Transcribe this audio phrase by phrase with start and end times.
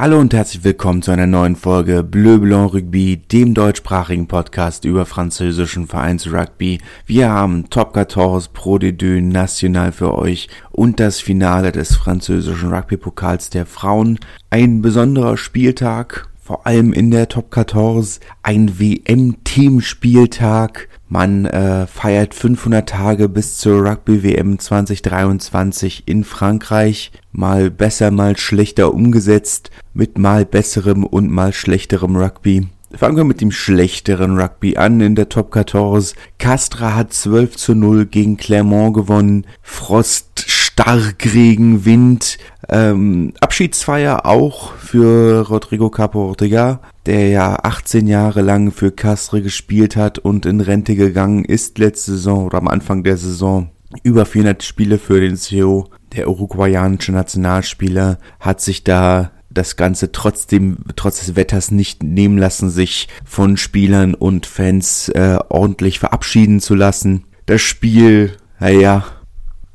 [0.00, 5.04] Hallo und herzlich willkommen zu einer neuen Folge Bleu Blanc Rugby, dem deutschsprachigen Podcast über
[5.06, 6.78] französischen Vereinsrugby.
[7.04, 13.50] Wir haben Top 14 Pro D2 National für euch und das Finale des französischen Rugby-Pokals
[13.50, 14.20] der Frauen.
[14.50, 20.88] Ein besonderer Spieltag, vor allem in der Top 14, ein WM-Teamspieltag.
[21.06, 27.12] Man äh, feiert 500 Tage bis zur Rugby WM 2023 in Frankreich.
[27.32, 32.68] Mal besser, mal schlechter umgesetzt, mit mal besserem und mal schlechterem Rugby.
[32.94, 36.16] Fangen wir mit dem schlechteren Rugby an in der Top 14.
[36.38, 39.46] Castra hat 12 zu 0 gegen Clermont gewonnen.
[39.60, 42.38] Frost, Starkregen, Wind.
[42.70, 49.96] Ähm, Abschiedsfeier auch für Rodrigo Capo Ortega, der ja 18 Jahre lang für Castre gespielt
[49.96, 53.70] hat und in Rente gegangen ist letzte Saison oder am Anfang der Saison.
[54.02, 55.88] Über 400 Spiele für den CEO.
[56.14, 62.68] Der uruguayanische Nationalspieler hat sich da das Ganze trotzdem, trotz des Wetters nicht nehmen lassen,
[62.68, 67.24] sich von Spielern und Fans äh, ordentlich verabschieden zu lassen.
[67.46, 69.06] Das Spiel, naja,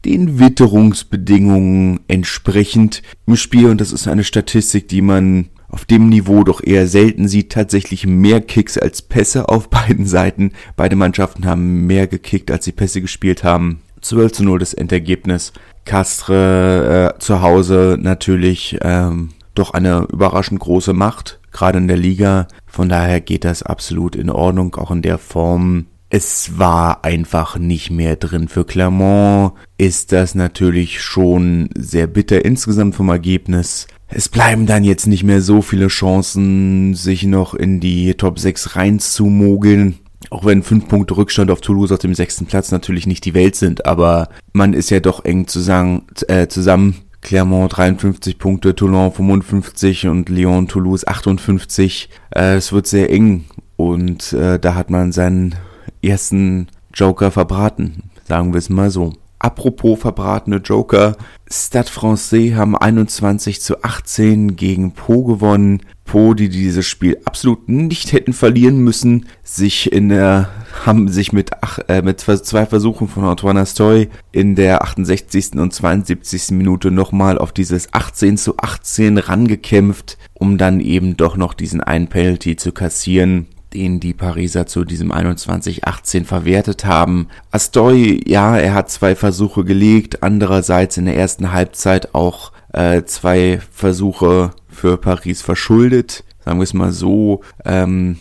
[0.05, 6.43] den Witterungsbedingungen entsprechend im Spiel, und das ist eine Statistik, die man auf dem Niveau
[6.43, 10.51] doch eher selten sieht, tatsächlich mehr Kicks als Pässe auf beiden Seiten.
[10.75, 13.81] Beide Mannschaften haben mehr gekickt, als sie Pässe gespielt haben.
[14.01, 15.53] 12 zu 0 das Endergebnis.
[15.85, 22.47] Castre äh, zu Hause natürlich ähm, doch eine überraschend große Macht, gerade in der Liga.
[22.65, 25.87] Von daher geht das absolut in Ordnung, auch in der Form.
[26.15, 28.47] Es war einfach nicht mehr drin.
[28.47, 33.87] Für Clermont ist das natürlich schon sehr bitter insgesamt vom Ergebnis.
[34.09, 38.75] Es bleiben dann jetzt nicht mehr so viele Chancen, sich noch in die Top 6
[38.75, 39.97] reinzumogeln.
[40.29, 43.55] Auch wenn fünf Punkte Rückstand auf Toulouse auf dem sechsten Platz natürlich nicht die Welt
[43.55, 50.05] sind, aber man ist ja doch eng zusammen, äh, zusammen Clermont 53 Punkte, Toulon 55
[50.05, 52.09] und Lyon Toulouse 58.
[52.29, 53.45] Äh, es wird sehr eng
[53.77, 55.55] und äh, da hat man seinen
[56.03, 59.13] ersten Joker verbraten, sagen wir es mal so.
[59.43, 61.17] Apropos verbratene Joker,
[61.51, 65.81] Stade Francais haben 21 zu 18 gegen Po gewonnen.
[66.05, 70.49] Po, die dieses Spiel absolut nicht hätten verlieren müssen, sich in der,
[70.85, 75.55] haben sich mit, ach, äh, mit zwei Versuchen von Antoine Astoy in der 68.
[75.55, 76.51] und 72.
[76.51, 82.07] Minute nochmal auf dieses 18 zu 18 rangekämpft, um dann eben doch noch diesen einen
[82.07, 87.27] Penalty zu kassieren den die Pariser zu diesem 21-18 verwertet haben.
[87.51, 93.59] Astoy, ja, er hat zwei Versuche gelegt, andererseits in der ersten Halbzeit auch äh, zwei
[93.71, 96.23] Versuche für Paris verschuldet.
[96.43, 98.17] Sagen wir es mal so, ähm,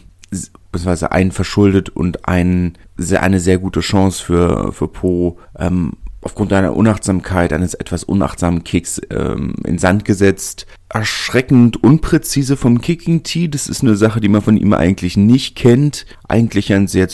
[0.71, 5.93] beziehungsweise einen verschuldet und ein, eine sehr gute Chance für, für Po ähm,
[6.23, 10.67] aufgrund einer Unachtsamkeit, eines etwas unachtsamen Kicks ähm, in Sand gesetzt.
[10.93, 13.49] Erschreckend unpräzise vom Kicking Tee.
[13.49, 16.05] Das ist eine Sache, die man von ihm eigentlich nicht kennt.
[16.29, 17.09] Eigentlich ein sehr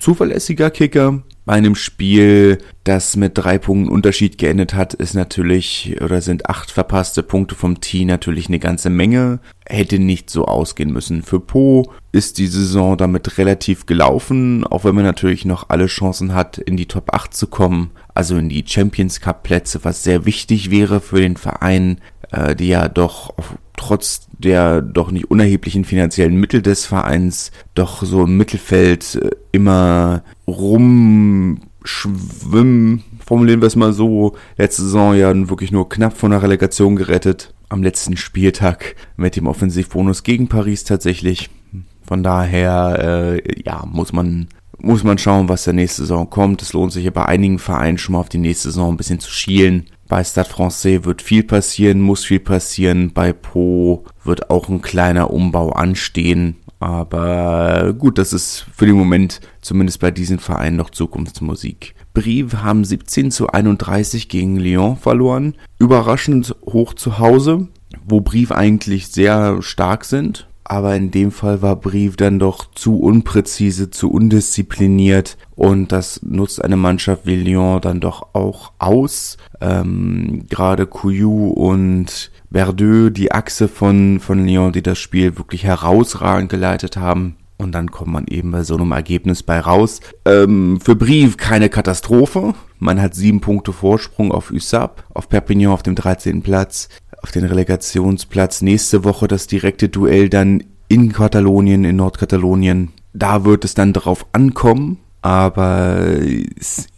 [0.00, 1.22] zuverlässiger Kicker.
[1.44, 6.70] Bei einem Spiel, das mit drei Punkten Unterschied geendet hat, ist natürlich oder sind acht
[6.70, 9.40] verpasste Punkte vom Tee natürlich eine ganze Menge.
[9.66, 11.22] Hätte nicht so ausgehen müssen.
[11.22, 16.32] Für Po ist die Saison damit relativ gelaufen, auch wenn man natürlich noch alle Chancen
[16.34, 20.24] hat, in die Top 8 zu kommen also in die Champions Cup Plätze, was sehr
[20.24, 22.00] wichtig wäre für den Verein,
[22.32, 23.34] äh, die ja doch
[23.76, 30.22] trotz der doch nicht unerheblichen finanziellen Mittel des Vereins doch so im Mittelfeld äh, immer
[30.46, 31.62] rumschwimmen,
[33.24, 34.36] formulieren wir es mal so.
[34.56, 37.54] Letzte Saison ja wirklich nur knapp von der Relegation gerettet.
[37.68, 41.50] Am letzten Spieltag mit dem Offensivbonus gegen Paris tatsächlich.
[42.04, 44.48] Von daher, äh, ja, muss man
[44.82, 46.60] muss man schauen, was der nächste Saison kommt.
[46.60, 49.20] Es lohnt sich ja bei einigen Vereinen schon mal auf die nächste Saison ein bisschen
[49.20, 49.86] zu schielen.
[50.12, 53.14] Bei Stade Francais wird viel passieren, muss viel passieren.
[53.14, 56.56] Bei Po wird auch ein kleiner Umbau anstehen.
[56.80, 61.94] Aber gut, das ist für den Moment zumindest bei diesen Vereinen noch Zukunftsmusik.
[62.12, 65.54] Brive haben 17 zu 31 gegen Lyon verloren.
[65.78, 67.68] Überraschend hoch zu Hause,
[68.04, 72.98] wo Brive eigentlich sehr stark sind aber in dem Fall war Brief dann doch zu
[73.00, 79.36] unpräzise, zu undiszipliniert und das nutzt eine Mannschaft wie Lyon dann doch auch aus.
[79.60, 86.50] Ähm, Gerade Couillou und Verdeux, die Achse von, von Lyon, die das Spiel wirklich herausragend
[86.50, 87.36] geleitet haben.
[87.58, 90.00] Und dann kommt man eben bei so einem Ergebnis bei raus.
[90.24, 92.54] Ähm, für Brief keine Katastrophe.
[92.80, 96.42] Man hat sieben Punkte Vorsprung auf USAP, auf Perpignan auf dem 13.
[96.42, 96.88] Platz
[97.22, 98.62] auf den Relegationsplatz.
[98.62, 102.90] Nächste Woche das direkte Duell dann in Katalonien, in Nordkatalonien.
[103.14, 104.98] Da wird es dann drauf ankommen.
[105.22, 106.04] Aber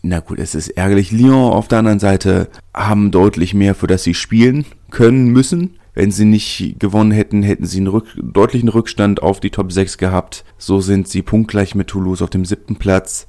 [0.02, 1.12] na gut, es ist ärgerlich.
[1.12, 5.76] Lyon auf der anderen Seite haben deutlich mehr, für das sie spielen können müssen.
[5.92, 9.98] Wenn sie nicht gewonnen hätten, hätten sie einen Rück deutlichen Rückstand auf die Top 6
[9.98, 10.44] gehabt.
[10.58, 13.28] So sind sie punktgleich mit Toulouse auf dem siebten Platz.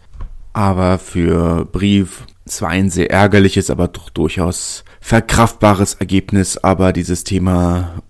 [0.54, 6.58] Aber für Brief zwar ein sehr ärgerliches, aber doch durchaus verkraftbares Ergebnis.
[6.58, 8.02] Aber dieses Thema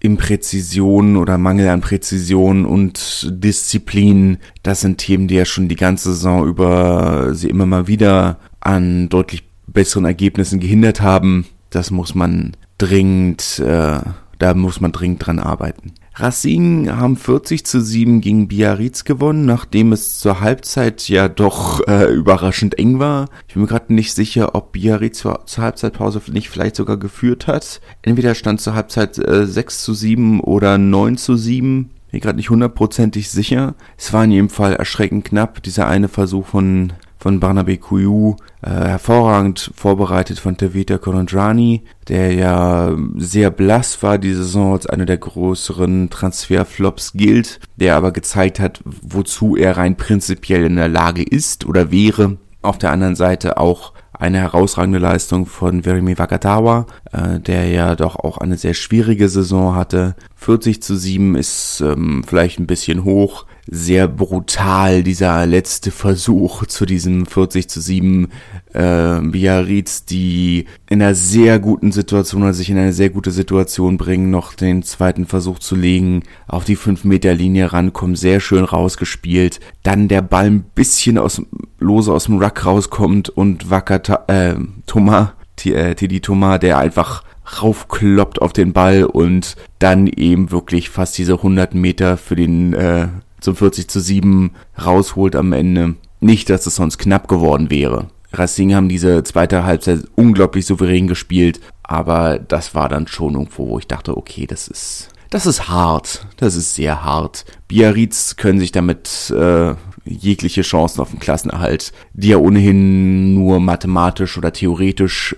[0.00, 6.14] Impräzision oder Mangel an Präzision und Disziplin, das sind Themen, die ja schon die ganze
[6.14, 11.46] Saison über sie immer mal wieder an deutlich besseren Ergebnissen gehindert haben.
[11.68, 14.00] Das muss man dringend, äh,
[14.38, 15.92] da muss man dringend dran arbeiten.
[16.14, 22.12] Racing haben 40 zu 7 gegen Biarritz gewonnen, nachdem es zur Halbzeit ja doch äh,
[22.12, 23.28] überraschend eng war.
[23.48, 27.46] Ich bin mir gerade nicht sicher, ob Biarritz zur, zur, Halbzeitpause nicht vielleicht sogar geführt
[27.46, 27.80] hat.
[28.02, 31.90] Entweder stand zur Halbzeit äh, 6 zu 7 oder 9 zu 7.
[32.10, 33.74] Bin gerade nicht hundertprozentig sicher.
[33.96, 35.62] Es war in jedem Fall erschreckend knapp.
[35.62, 42.96] Dieser eine Versuch von von Barnaby Kuyu, äh, hervorragend vorbereitet von Tevita Korondrani, der ja
[43.16, 48.80] sehr blass war die Saison als einer der größeren Transferflops gilt, der aber gezeigt hat,
[48.84, 52.38] wozu er rein prinzipiell in der Lage ist oder wäre.
[52.62, 58.16] Auf der anderen Seite auch eine herausragende Leistung von Verimi Wakatawa, äh, der ja doch
[58.16, 60.14] auch eine sehr schwierige Saison hatte.
[60.36, 66.86] 40 zu 7 ist ähm, vielleicht ein bisschen hoch sehr brutal, dieser letzte Versuch zu
[66.86, 68.26] diesem 40 zu 7
[68.72, 73.96] äh, Biarritz, die in einer sehr guten Situation, also sich in eine sehr gute Situation
[73.96, 78.64] bringen, noch den zweiten Versuch zu legen, auf die 5 Meter Linie rankommen, sehr schön
[78.64, 81.40] rausgespielt, dann der Ball ein bisschen aus,
[81.78, 84.56] lose aus dem Ruck rauskommt und Wakata, äh,
[84.86, 85.28] Thomas,
[85.64, 87.22] äh, Tidi Thomas, der einfach
[87.62, 93.08] raufkloppt auf den Ball und dann eben wirklich fast diese 100 Meter für den äh,
[93.40, 94.52] zum 40 zu 7
[94.84, 95.94] rausholt am Ende.
[96.20, 98.08] Nicht, dass es sonst knapp geworden wäre.
[98.32, 103.78] Racing haben diese zweite Halbzeit unglaublich souverän gespielt, aber das war dann schon irgendwo, wo
[103.78, 107.44] ich dachte, okay, das ist, das ist hart, das ist sehr hart.
[107.66, 114.38] Biarritz können sich damit äh, jegliche Chancen auf den Klassenerhalt, die ja ohnehin nur mathematisch
[114.38, 115.34] oder theoretisch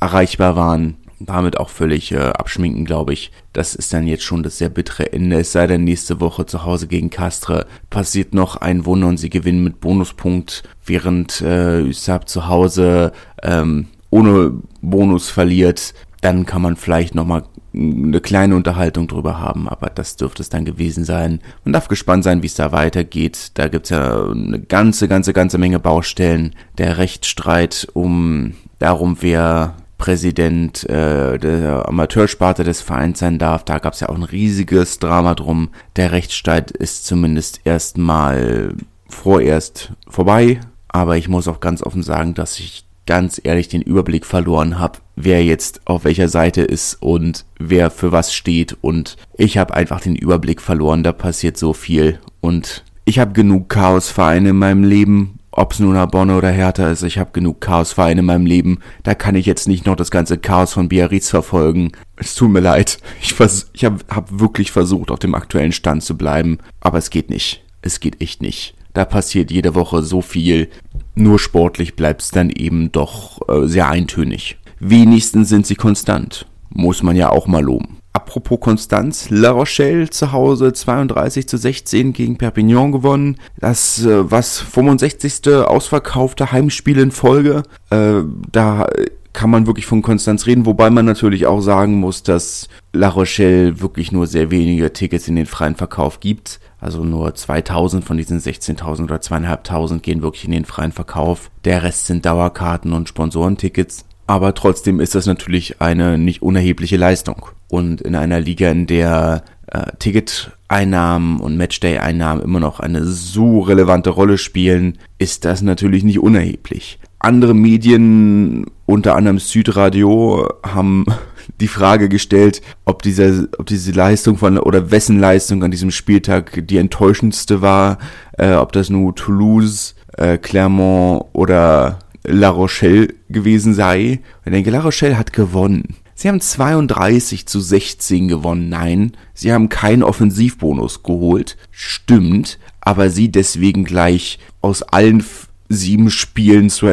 [0.00, 3.32] erreichbar waren, damit auch völlig äh, abschminken, glaube ich.
[3.52, 5.40] Das ist dann jetzt schon das sehr bittere Ende.
[5.40, 9.30] Es sei denn, nächste Woche zu Hause gegen Castre passiert noch ein Wunder und sie
[9.30, 14.52] gewinnen mit Bonuspunkt, während äh, Usab zu Hause ähm, ohne
[14.82, 15.94] Bonus verliert.
[16.20, 20.64] Dann kann man vielleicht nochmal eine kleine Unterhaltung drüber haben, aber das dürfte es dann
[20.64, 21.40] gewesen sein.
[21.64, 23.50] Man darf gespannt sein, wie es da weitergeht.
[23.54, 26.54] Da gibt's ja eine ganze, ganze, ganze Menge Baustellen.
[26.78, 33.64] Der Rechtsstreit um darum, wer Präsident äh, der Amateursparte des Vereins sein darf.
[33.64, 35.70] Da gab es ja auch ein riesiges Drama drum.
[35.96, 38.74] Der Rechtsstreit ist zumindest erstmal
[39.08, 40.60] vorerst vorbei.
[40.88, 44.98] Aber ich muss auch ganz offen sagen, dass ich ganz ehrlich den Überblick verloren habe,
[45.14, 48.76] wer jetzt auf welcher Seite ist und wer für was steht.
[48.80, 51.02] Und ich habe einfach den Überblick verloren.
[51.02, 52.18] Da passiert so viel.
[52.40, 57.02] Und ich habe genug Chaosvereine in meinem Leben ob es nun Bonne oder Hertha ist,
[57.02, 58.80] ich habe genug Chaosvereine in meinem Leben.
[59.02, 61.92] Da kann ich jetzt nicht noch das ganze Chaos von Biarritz verfolgen.
[62.16, 62.98] Es tut mir leid.
[63.22, 66.58] Ich, vers ich habe hab wirklich versucht, auf dem aktuellen Stand zu bleiben.
[66.80, 67.64] Aber es geht nicht.
[67.82, 68.74] Es geht echt nicht.
[68.92, 70.68] Da passiert jede Woche so viel.
[71.14, 74.58] Nur sportlich bleibt es dann eben doch äh, sehr eintönig.
[74.78, 76.46] Wenigstens sind sie konstant.
[76.70, 77.98] Muss man ja auch mal loben.
[78.16, 83.36] Apropos Konstanz, La Rochelle zu Hause 32 zu 16 gegen Perpignan gewonnen.
[83.58, 85.46] Das äh, was 65.
[85.66, 87.62] ausverkaufte Heimspiel in Folge.
[87.90, 88.86] Äh, da
[89.34, 93.82] kann man wirklich von Konstanz reden, wobei man natürlich auch sagen muss, dass La Rochelle
[93.82, 96.58] wirklich nur sehr wenige Tickets in den freien Verkauf gibt.
[96.80, 101.50] Also nur 2000 von diesen 16.000 oder 2.500 gehen wirklich in den freien Verkauf.
[101.66, 104.06] Der Rest sind Dauerkarten und Sponsorentickets.
[104.26, 107.50] Aber trotzdem ist das natürlich eine nicht unerhebliche Leistung.
[107.68, 114.10] Und in einer Liga, in der äh, Ticket-Einnahmen und Matchday-Einnahmen immer noch eine so relevante
[114.10, 116.98] Rolle spielen, ist das natürlich nicht unerheblich.
[117.18, 121.06] Andere Medien, unter anderem Südradio, haben
[121.60, 126.66] die Frage gestellt, ob diese, ob diese Leistung von oder wessen Leistung an diesem Spieltag
[126.66, 127.98] die enttäuschendste war,
[128.38, 134.20] äh, ob das nur Toulouse, äh, Clermont oder La Rochelle gewesen sei.
[134.44, 135.96] Ich denke, La Rochelle hat gewonnen.
[136.18, 138.70] Sie haben 32 zu 16 gewonnen.
[138.70, 141.58] Nein, sie haben keinen Offensivbonus geholt.
[141.70, 145.22] Stimmt, aber sie deswegen gleich aus allen
[145.68, 146.86] sieben Spielen zu,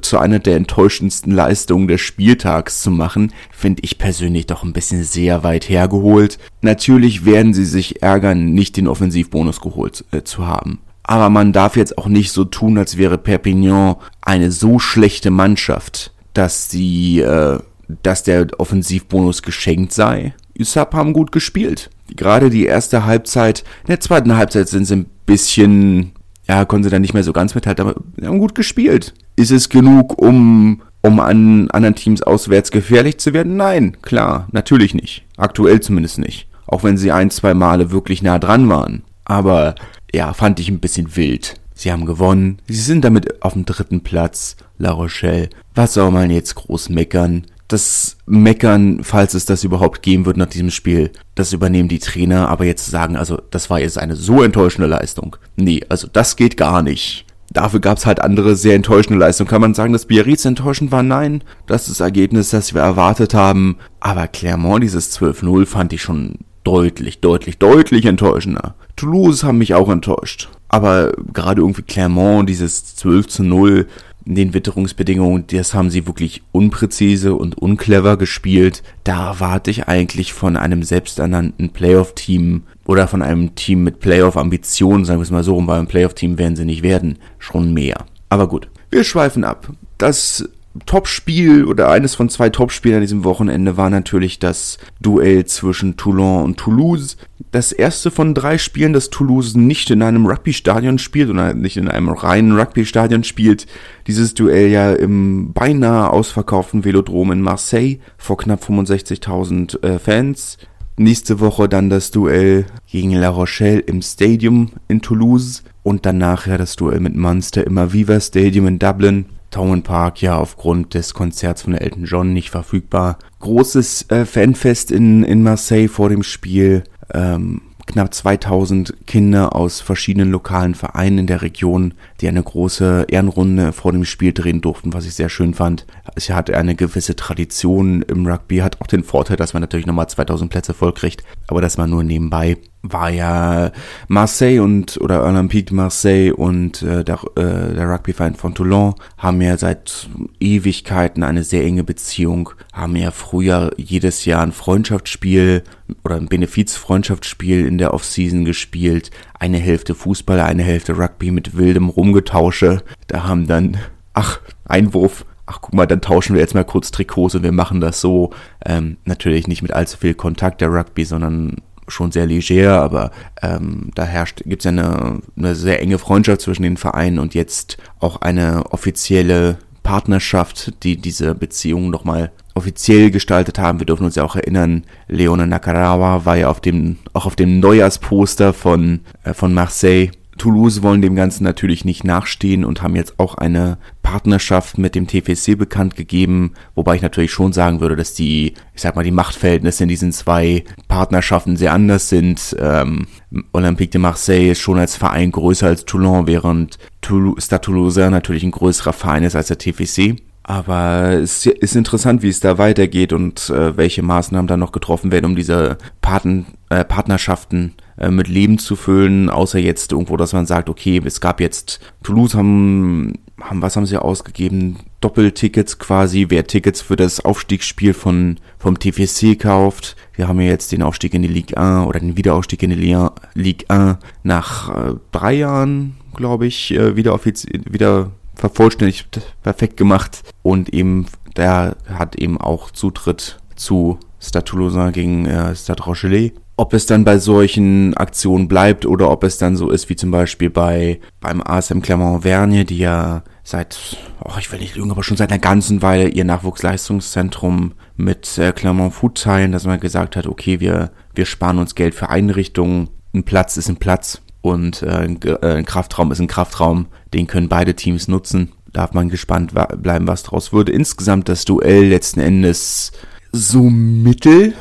[0.00, 5.04] zu einer der enttäuschendsten Leistungen des Spieltags zu machen, finde ich persönlich doch ein bisschen
[5.04, 6.38] sehr weit hergeholt.
[6.62, 10.78] Natürlich werden sie sich ärgern, nicht den Offensivbonus geholt äh, zu haben.
[11.02, 16.12] Aber man darf jetzt auch nicht so tun, als wäre Perpignan eine so schlechte Mannschaft,
[16.32, 17.58] dass sie, äh,
[18.02, 20.34] dass der Offensivbonus geschenkt sei.
[20.58, 21.90] USAP haben gut gespielt.
[22.14, 26.12] Gerade die erste Halbzeit, in der zweiten Halbzeit sind sie ein bisschen,
[26.48, 29.14] ja, konnten sie dann nicht mehr so ganz mithalten, aber haben gut gespielt.
[29.36, 33.56] Ist es genug, um, um an anderen Teams auswärts gefährlich zu werden?
[33.56, 35.24] Nein, klar, natürlich nicht.
[35.36, 36.48] Aktuell zumindest nicht.
[36.66, 39.02] Auch wenn sie ein, zwei Male wirklich nah dran waren.
[39.24, 39.74] Aber
[40.12, 41.54] ja, fand ich ein bisschen wild.
[41.74, 42.58] Sie haben gewonnen.
[42.68, 44.56] Sie sind damit auf dem dritten Platz.
[44.78, 45.50] La Rochelle.
[45.74, 47.46] Was soll man jetzt groß meckern?
[47.68, 52.48] Das Meckern, falls es das überhaupt geben wird nach diesem Spiel, das übernehmen die Trainer.
[52.48, 55.36] Aber jetzt sagen, also das war jetzt eine so enttäuschende Leistung.
[55.56, 57.26] Nee, also das geht gar nicht.
[57.50, 59.48] Dafür gab es halt andere sehr enttäuschende Leistungen.
[59.48, 61.02] Kann man sagen, dass Biarritz enttäuschend war?
[61.02, 61.42] Nein.
[61.66, 63.76] Das ist das Ergebnis, das wir erwartet haben.
[64.00, 68.74] Aber Clermont, dieses 12-0, fand ich schon deutlich, deutlich, deutlich enttäuschender.
[68.96, 70.48] Toulouse haben mich auch enttäuscht.
[70.68, 76.42] Aber gerade irgendwie Clermont, dieses 12 zu 0 in den Witterungsbedingungen, das haben sie wirklich
[76.52, 78.82] unpräzise und unclever gespielt.
[79.04, 85.20] Da erwarte ich eigentlich von einem selbsternannten Playoff-Team oder von einem Team mit Playoff-Ambitionen, sagen
[85.20, 88.04] wir es mal so, weil ein Playoff-Team werden sie nicht werden, schon mehr.
[88.28, 89.68] Aber gut, wir schweifen ab.
[89.98, 90.48] Das
[90.84, 96.44] Topspiel oder eines von zwei Topspielen an diesem Wochenende war natürlich das Duell zwischen Toulon
[96.44, 97.16] und Toulouse.
[97.52, 101.88] Das erste von drei Spielen, das Toulouse nicht in einem Rugby-Stadion spielt oder nicht in
[101.88, 103.66] einem reinen Rugby-Stadion spielt.
[104.06, 110.58] Dieses Duell ja im beinahe ausverkauften Velodrom in Marseille vor knapp 65.000 äh, Fans.
[110.98, 116.56] Nächste Woche dann das Duell gegen La Rochelle im Stadium in Toulouse und danach ja
[116.58, 119.26] das Duell mit Munster im Aviva Stadium in Dublin.
[119.56, 123.18] Town Park ja aufgrund des Konzerts von Elton John nicht verfügbar.
[123.40, 126.84] Großes äh, Fanfest in, in Marseille vor dem Spiel.
[127.14, 133.72] Ähm, knapp 2000 Kinder aus verschiedenen lokalen Vereinen in der Region, die eine große Ehrenrunde
[133.72, 135.86] vor dem Spiel drehen durften, was ich sehr schön fand.
[136.14, 140.08] Es hat eine gewisse Tradition im Rugby, hat auch den Vorteil, dass man natürlich nochmal
[140.08, 142.56] 2000 Plätze voll kriegt, aber das war nur nebenbei
[142.92, 143.72] war ja
[144.08, 149.56] Marseille und oder Olympique Marseille und äh, der, äh, der Rugbyverein von Toulon haben ja
[149.56, 150.08] seit
[150.40, 155.64] Ewigkeiten eine sehr enge Beziehung, haben ja früher jedes Jahr ein Freundschaftsspiel
[156.04, 161.88] oder ein Benefizfreundschaftsspiel in der Offseason gespielt, eine Hälfte Fußball, eine Hälfte Rugby mit wildem
[161.88, 162.82] Rumgetausche.
[163.06, 163.78] Da haben dann,
[164.14, 167.80] ach, Einwurf, ach guck mal, dann tauschen wir jetzt mal kurz Trikots und wir machen
[167.80, 168.30] das so.
[168.64, 171.56] Ähm, natürlich nicht mit allzu viel Kontakt der Rugby, sondern
[171.88, 173.12] schon sehr leger, aber
[173.42, 177.34] ähm, da herrscht, gibt es ja eine, eine sehr enge Freundschaft zwischen den Vereinen und
[177.34, 183.78] jetzt auch eine offizielle Partnerschaft, die diese Beziehung nochmal offiziell gestaltet haben.
[183.78, 187.60] Wir dürfen uns ja auch erinnern, Leone Nakarawa war ja auf dem, auch auf dem
[187.60, 193.18] Neujahrsposter von, äh, von Marseille Toulouse wollen dem Ganzen natürlich nicht nachstehen und haben jetzt
[193.18, 198.14] auch eine Partnerschaft mit dem TFC bekannt gegeben, wobei ich natürlich schon sagen würde, dass
[198.14, 202.54] die, ich sag mal, die Machtverhältnisse in diesen zwei Partnerschaften sehr anders sind.
[202.60, 203.06] Ähm,
[203.52, 208.44] Olympique de Marseille ist schon als Verein größer als Toulon, während Toulouse, Stade Toulouse natürlich
[208.44, 210.16] ein größerer Verein ist als der TFC.
[210.48, 215.10] Aber es ist interessant, wie es da weitergeht und äh, welche Maßnahmen da noch getroffen
[215.10, 220.34] werden, um diese Paten, äh, Partnerschaften äh, mit Leben zu füllen, außer jetzt irgendwo, dass
[220.34, 224.76] man sagt, okay, es gab jetzt, Toulouse haben, haben was haben sie ausgegeben?
[225.00, 229.96] Doppeltickets quasi, wer Tickets für das Aufstiegsspiel von, vom TFC kauft.
[230.14, 232.96] Wir haben ja jetzt den Aufstieg in die Ligue 1 oder den Wiederaufstieg in die
[233.34, 240.22] Ligue 1 nach äh, drei Jahren, glaube ich, äh, wieder offiziell, wieder vervollständigt, perfekt gemacht
[240.42, 246.34] und eben, der hat eben auch Zutritt zu Stade Toulousain gegen äh, Stade Rochelet.
[246.58, 250.10] Ob es dann bei solchen Aktionen bleibt oder ob es dann so ist wie zum
[250.10, 255.18] Beispiel bei beim ASM Clermont-Vergne, die ja seit, oh, ich will nicht lügen, aber schon
[255.18, 260.26] seit einer ganzen Weile ihr Nachwuchsleistungszentrum mit äh, Clermont Food teilen, dass man gesagt hat,
[260.26, 264.22] okay, wir, wir sparen uns Geld für Einrichtungen, ein Platz ist ein Platz
[264.52, 268.52] und äh, ein, äh, ein Kraftraum ist ein Kraftraum, den können beide Teams nutzen.
[268.72, 270.72] Darf man gespannt bleiben, was draus würde.
[270.72, 272.92] Insgesamt das Duell letzten Endes
[273.32, 274.54] so mittel.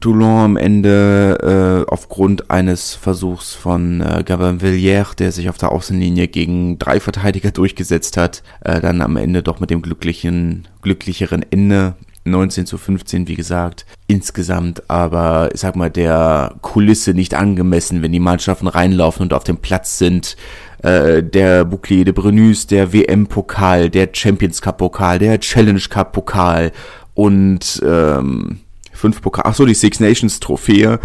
[0.00, 5.72] Toulon am Ende äh, aufgrund eines Versuchs von äh, Gabin Villiers, der sich auf der
[5.72, 11.44] Außenlinie gegen drei Verteidiger durchgesetzt hat, äh, dann am Ende doch mit dem glücklichen, glücklicheren
[11.50, 13.86] Ende 19 zu 15, wie gesagt.
[14.06, 19.44] Insgesamt aber, ich sag mal, der Kulisse nicht angemessen, wenn die Mannschaften reinlaufen und auf
[19.44, 20.36] dem Platz sind.
[20.82, 26.72] Äh, der Bouclier de Brenus, der WM-Pokal, der Champions Cup-Pokal, der Challenge Cup-Pokal
[27.14, 28.60] und ähm,
[28.92, 30.98] fünf Pokal, ach so, die Six Nations Trophäe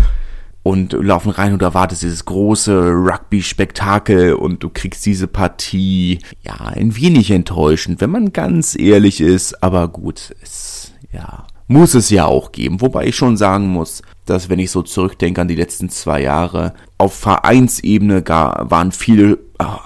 [0.65, 6.95] und laufen rein und erwartest dieses große Rugby-Spektakel und du kriegst diese Partie, ja, ein
[6.95, 10.64] wenig enttäuschend, wenn man ganz ehrlich ist, aber gut, es,
[11.15, 12.81] ja, muss es ja auch geben.
[12.81, 16.74] Wobei ich schon sagen muss, dass wenn ich so zurückdenke an die letzten zwei Jahre,
[16.98, 19.79] auf Vereinsebene gar, waren viele ah,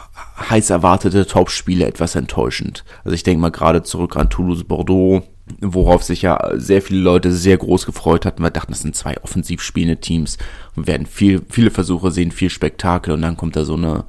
[0.50, 2.84] heiß erwartete Topspiele etwas enttäuschend.
[3.04, 5.24] Also ich denke mal gerade zurück an Toulouse-Bordeaux,
[5.62, 8.44] worauf sich ja sehr viele Leute sehr groß gefreut hatten.
[8.44, 10.38] Wir dachten, das sind zwei offensiv spielende Teams
[10.76, 14.06] und werden viel, viele Versuche sehen, viel Spektakel und dann kommt da so eine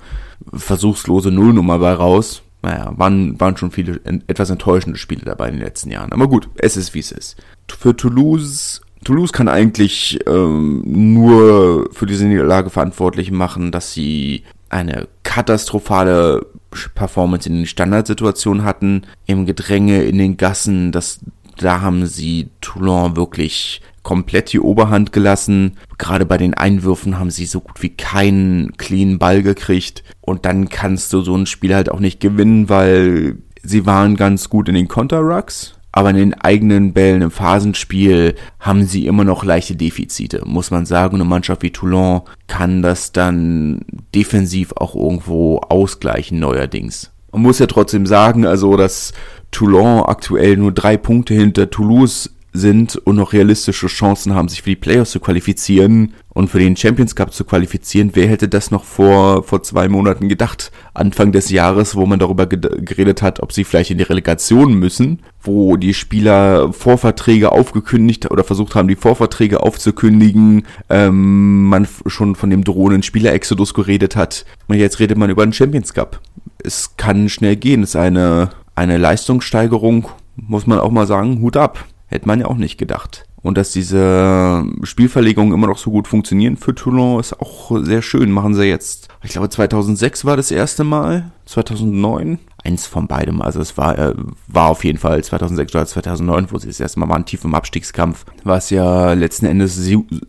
[0.52, 2.42] versuchslose Nullnummer bei raus.
[2.62, 6.12] Naja, waren, waren schon viele etwas enttäuschende Spiele dabei in den letzten Jahren.
[6.12, 7.36] Aber gut, es ist wie es ist.
[7.68, 15.08] Für Toulouse Toulouse kann eigentlich ähm, nur für diese Niederlage verantwortlich machen, dass sie eine
[15.22, 16.46] katastrophale
[16.94, 21.20] Performance in den Standardsituationen hatten, im Gedränge, in den Gassen, das,
[21.56, 25.76] da haben sie Toulon wirklich komplett die Oberhand gelassen.
[25.98, 30.02] Gerade bei den Einwürfen haben sie so gut wie keinen clean Ball gekriegt.
[30.20, 34.48] Und dann kannst du so ein Spiel halt auch nicht gewinnen, weil sie waren ganz
[34.48, 39.44] gut in den Konterrucks aber in den eigenen Bällen im Phasenspiel haben sie immer noch
[39.44, 41.16] leichte Defizite, muss man sagen.
[41.16, 47.10] Eine Mannschaft wie Toulon kann das dann defensiv auch irgendwo ausgleichen neuerdings.
[47.32, 49.12] Man muss ja trotzdem sagen, also dass
[49.50, 54.70] Toulon aktuell nur drei Punkte hinter Toulouse sind und noch realistische Chancen haben, sich für
[54.70, 58.10] die Playoffs zu qualifizieren und für den Champions Cup zu qualifizieren.
[58.14, 60.72] Wer hätte das noch vor, vor zwei Monaten gedacht?
[60.94, 65.20] Anfang des Jahres, wo man darüber geredet hat, ob sie vielleicht in die Relegation müssen,
[65.42, 72.50] wo die Spieler Vorverträge aufgekündigt oder versucht haben, die Vorverträge aufzukündigen, ähm, man schon von
[72.50, 74.44] dem drohenden Spieler-Exodus geredet hat.
[74.66, 76.20] Und jetzt redet man über den Champions Cup.
[76.62, 77.82] Es kann schnell gehen.
[77.82, 81.84] Es ist eine, eine Leistungssteigerung, muss man auch mal sagen, Hut ab.
[82.10, 83.24] Hätte man ja auch nicht gedacht.
[83.42, 88.32] Und dass diese Spielverlegungen immer noch so gut funktionieren für Toulon ist auch sehr schön.
[88.32, 93.40] Machen sie jetzt, ich glaube 2006 war das erste Mal, 2009, eins von beidem.
[93.40, 94.14] Also es war, äh,
[94.48, 97.54] war auf jeden Fall 2006 oder 2009, wo sie das erste Mal waren, tief im
[97.54, 99.76] Abstiegskampf, was ja letzten Endes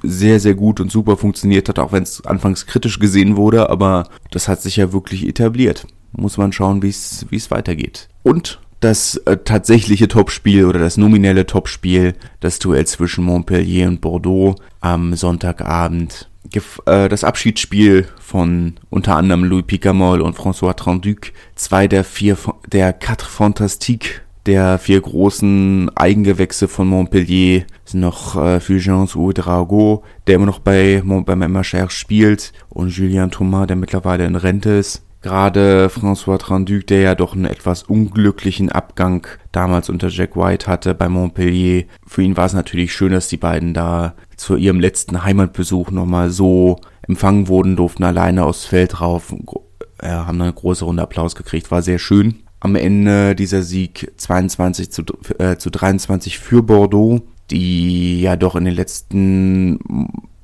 [0.04, 4.08] sehr, sehr gut und super funktioniert hat, auch wenn es anfangs kritisch gesehen wurde, aber
[4.30, 5.86] das hat sich ja wirklich etabliert.
[6.14, 8.08] Muss man schauen, wie es wie es weitergeht.
[8.24, 14.56] Und das äh, tatsächliche Topspiel oder das nominelle Topspiel, das Duell zwischen Montpellier und Bordeaux
[14.82, 16.30] am Sonntagabend.
[16.50, 22.38] Gef äh, das Abschiedsspiel von unter anderem Louis Picamol und François Tranduc, zwei der vier
[22.72, 30.36] der Quatre Fantastiques der vier großen Eigengewächse von Montpellier sind noch äh, Fulgence Ouedraogo, der
[30.36, 35.04] immer noch bei, beim MHR spielt, und Julien Thomas, der mittlerweile in Rente ist.
[35.22, 40.96] Gerade François Tranduc, der ja doch einen etwas unglücklichen Abgang damals unter Jack White hatte
[40.96, 41.84] bei Montpellier.
[42.08, 46.32] Für ihn war es natürlich schön, dass die beiden da zu ihrem letzten Heimatbesuch nochmal
[46.32, 49.34] so empfangen wurden, durften alleine aufs Feld rauf,
[50.00, 52.40] äh, haben eine große Runde Applaus gekriegt, war sehr schön.
[52.60, 55.04] Am Ende dieser Sieg 22 zu,
[55.38, 59.80] äh, zu 23 für Bordeaux, die ja doch in den letzten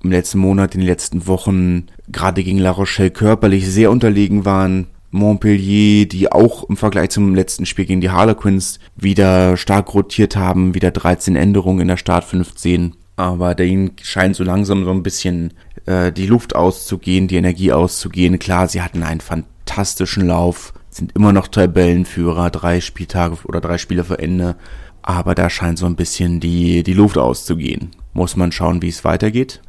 [0.04, 4.88] im letzten Monat, in den letzten Wochen gerade gegen La Rochelle körperlich sehr unterlegen waren.
[5.12, 10.74] Montpellier, die auch im Vergleich zum letzten Spiel gegen die Harlequins wieder stark rotiert haben,
[10.76, 12.94] wieder 13 Änderungen in der Start 15.
[13.16, 15.54] Aber denen scheint so langsam so ein bisschen
[15.86, 18.38] äh, die Luft auszugehen, die Energie auszugehen.
[18.38, 24.04] Klar, sie hatten einen fantastischen Lauf, sind immer noch Tabellenführer, drei Spieltage oder drei Spiele
[24.04, 24.56] vor Ende.
[25.02, 27.92] Aber da scheint so ein bisschen die, die Luft auszugehen.
[28.14, 29.62] Muss man schauen, wie es weitergeht.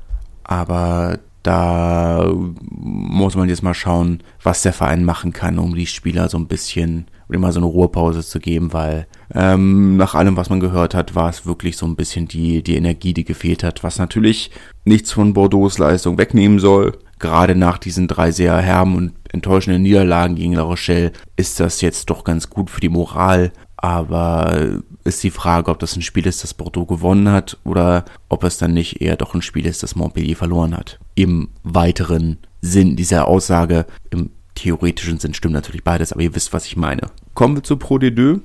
[0.49, 6.29] Aber da muss man jetzt mal schauen, was der Verein machen kann, um die Spieler
[6.29, 10.61] so ein bisschen, immer so eine Ruhepause zu geben, weil ähm, nach allem, was man
[10.61, 13.99] gehört hat, war es wirklich so ein bisschen die, die Energie, die gefehlt hat, was
[13.99, 14.51] natürlich
[14.85, 16.99] nichts von Bordeaux Leistung wegnehmen soll.
[17.19, 22.11] Gerade nach diesen drei sehr herben und enttäuschenden Niederlagen gegen La Rochelle ist das jetzt
[22.11, 26.43] doch ganz gut für die Moral aber ist die Frage, ob das ein Spiel ist,
[26.43, 29.97] das Bordeaux gewonnen hat oder ob es dann nicht eher doch ein Spiel ist, das
[29.97, 30.99] Montpellier verloren hat.
[31.15, 36.67] Im weiteren Sinn dieser Aussage, im theoretischen Sinn stimmt natürlich beides, aber ihr wisst, was
[36.67, 37.11] ich meine.
[37.35, 38.41] Kommen wir zu Pro D2.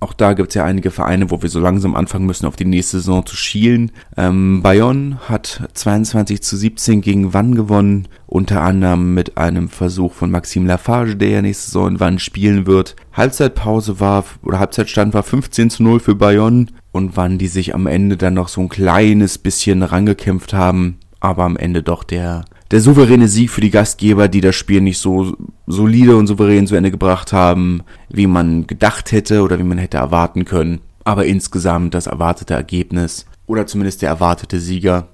[0.00, 2.64] Auch da gibt es ja einige Vereine, wo wir so langsam anfangen müssen, auf die
[2.64, 3.92] nächste Saison zu schielen.
[4.16, 10.30] Ähm, Bayonne hat 22 zu 17 gegen Wann gewonnen, unter anderem mit einem Versuch von
[10.30, 12.96] Maxime Lafarge, der ja nächste Saison in Wann spielen wird.
[13.12, 17.86] Halbzeitpause war, oder Halbzeitstand war 15 zu 0 für Bayonne und Wann, die sich am
[17.86, 22.80] Ende dann noch so ein kleines bisschen rangekämpft haben, aber am Ende doch der der
[22.80, 26.90] souveräne Sieg für die Gastgeber, die das Spiel nicht so solide und souverän zu Ende
[26.90, 30.80] gebracht haben, wie man gedacht hätte oder wie man hätte erwarten können.
[31.04, 35.08] Aber insgesamt das erwartete Ergebnis oder zumindest der erwartete Sieger.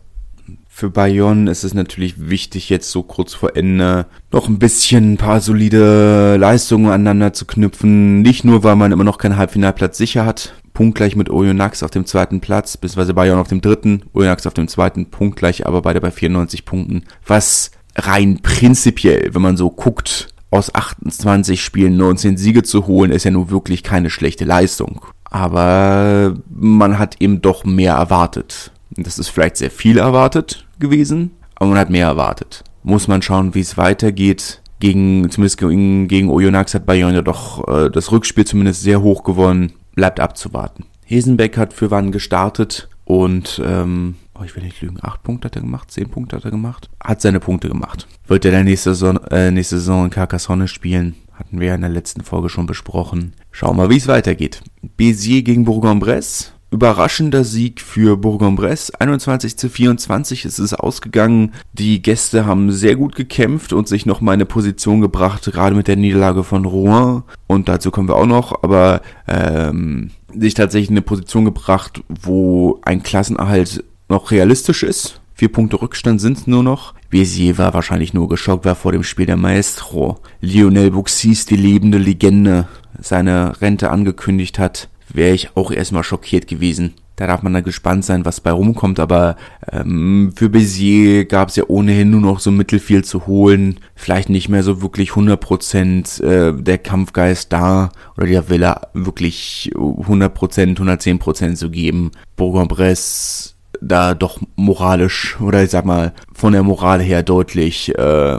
[0.74, 5.16] Für Bayonne ist es natürlich wichtig, jetzt so kurz vor Ende noch ein bisschen ein
[5.18, 8.22] paar solide Leistungen aneinander zu knüpfen.
[8.22, 12.06] Nicht nur, weil man immer noch keinen Halbfinalplatz sicher hat punktgleich mit Oyonnax auf dem
[12.06, 16.10] zweiten Platz, beziehungsweise Bayern auf dem dritten, Oyonnax auf dem zweiten, punktgleich, aber beide bei
[16.10, 17.04] 94 Punkten.
[17.26, 23.24] Was rein prinzipiell, wenn man so guckt, aus 28 Spielen 19 Siege zu holen, ist
[23.24, 25.04] ja nun wirklich keine schlechte Leistung.
[25.24, 28.71] Aber man hat eben doch mehr erwartet.
[28.96, 32.64] Das ist vielleicht sehr viel erwartet gewesen, aber man hat mehr erwartet.
[32.82, 34.60] Muss man schauen, wie es weitergeht.
[34.80, 39.22] Gegen, zumindest gegen, gegen Oyonnax hat Bayern ja doch äh, das Rückspiel zumindest sehr hoch
[39.22, 39.74] gewonnen.
[39.94, 40.84] Bleibt abzuwarten.
[41.04, 45.56] Hesenbeck hat für Wann gestartet und ähm, oh, ich will nicht lügen, acht Punkte hat
[45.56, 48.06] er gemacht, zehn Punkte hat er gemacht, hat seine Punkte gemacht.
[48.26, 51.14] Wird er dann nächste Saison, äh, nächste Saison in Carcassonne spielen?
[51.32, 53.34] Hatten wir ja in der letzten Folge schon besprochen.
[53.50, 54.62] Schauen wir wie es weitergeht.
[54.98, 56.51] Béziers gegen Bourg-en-Bresse.
[56.72, 58.98] Überraschender Sieg für Bourg-en-Bresse.
[58.98, 61.52] 21 zu 24 ist es ausgegangen.
[61.74, 65.76] Die Gäste haben sehr gut gekämpft und sich noch mal in eine Position gebracht, gerade
[65.76, 67.24] mit der Niederlage von Rouen.
[67.46, 68.62] Und dazu kommen wir auch noch.
[68.62, 75.20] Aber ähm, sich tatsächlich in eine Position gebracht, wo ein Klassenerhalt noch realistisch ist.
[75.34, 76.94] Vier Punkte Rückstand sind nur noch.
[77.12, 81.98] Bézier war wahrscheinlich nur geschockt, weil vor dem Spiel der Maestro Lionel Buxis, die lebende
[81.98, 82.66] Legende,
[82.98, 84.88] seine Rente angekündigt hat.
[85.12, 86.94] Wäre ich auch erstmal schockiert gewesen.
[87.16, 89.36] Da darf man dann gespannt sein, was bei rumkommt, aber
[89.70, 93.78] ähm, für Bézier gab es ja ohnehin nur noch so mittelfiel zu holen.
[93.94, 100.78] Vielleicht nicht mehr so wirklich 100% äh, der Kampfgeist da oder der Wille wirklich 100%,
[100.78, 102.12] 110% zu geben.
[102.36, 103.50] Bourg-en-Bresse
[103.82, 108.38] da doch moralisch oder ich sag mal von der Moral her deutlich äh,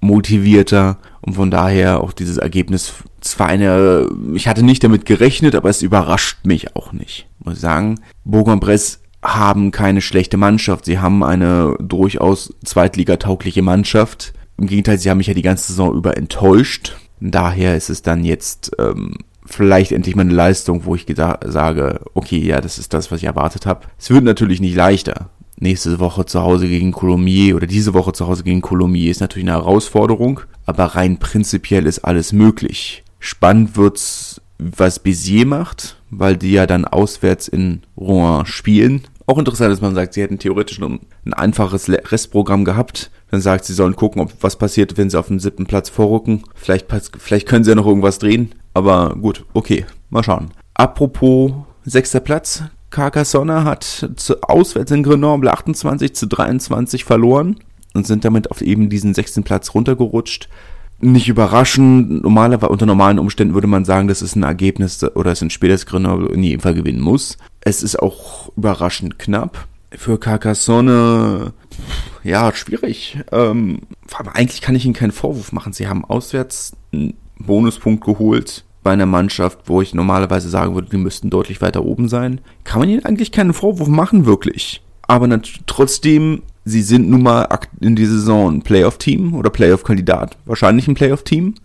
[0.00, 5.68] motivierter und von daher auch dieses Ergebnis zwar eine, ich hatte nicht damit gerechnet, aber
[5.68, 7.96] es überrascht mich auch nicht, muss ich sagen.
[8.24, 14.34] Bourg-en-Bresse haben keine schlechte Mannschaft, sie haben eine durchaus zweitligataugliche Mannschaft.
[14.56, 16.96] Im Gegenteil, sie haben mich ja die ganze Saison über enttäuscht.
[17.20, 22.38] Daher ist es dann jetzt ähm, vielleicht endlich mal eine Leistung, wo ich sage, okay,
[22.38, 23.86] ja, das ist das, was ich erwartet habe.
[23.98, 25.30] Es wird natürlich nicht leichter.
[25.58, 29.48] Nächste Woche zu Hause gegen Colomiers oder diese Woche zu Hause gegen Colomiers ist natürlich
[29.48, 33.02] eine Herausforderung, aber rein prinzipiell ist alles möglich.
[33.20, 39.02] Spannend wird's, was Bézier macht, weil die ja dann auswärts in Rouen spielen.
[39.26, 43.10] Auch interessant, dass man sagt, sie hätten theoretisch ein, ein einfaches Restprogramm gehabt.
[43.30, 46.44] Dann sagt, sie sollen gucken, ob was passiert, wenn sie auf dem siebten Platz vorrücken.
[46.54, 46.86] Vielleicht,
[47.18, 48.54] vielleicht können sie ja noch irgendwas drehen.
[48.72, 50.50] Aber gut, okay, mal schauen.
[50.74, 51.52] Apropos
[51.84, 52.62] sechster Platz.
[52.90, 57.56] Carcassonne hat zu, auswärts in Grenoble 28 zu 23 verloren
[57.94, 60.48] und sind damit auf eben diesen sechsten Platz runtergerutscht.
[60.98, 65.38] Nicht überraschend, normalerweise unter normalen Umständen würde man sagen, das ist ein Ergebnis oder es
[65.38, 67.36] ist ein Spiel, das Grenoble in jedem Fall gewinnen muss.
[67.60, 69.66] Es ist auch überraschend knapp.
[69.92, 71.52] Für Carcassonne,
[72.24, 73.18] ja, schwierig.
[73.30, 73.80] Ähm,
[74.14, 75.72] aber eigentlich kann ich ihnen keinen Vorwurf machen.
[75.72, 80.96] Sie haben auswärts einen Bonuspunkt geholt bei einer Mannschaft, wo ich normalerweise sagen würde, die
[80.96, 84.80] müssten deutlich weiter oben sein, kann man ihnen eigentlich keinen Vorwurf machen, wirklich.
[85.08, 85.28] Aber
[85.66, 87.48] trotzdem, sie sind nun mal
[87.80, 90.36] in dieser Saison ein Playoff-Team oder Playoff-Kandidat.
[90.44, 91.56] Wahrscheinlich ein Playoff-Team.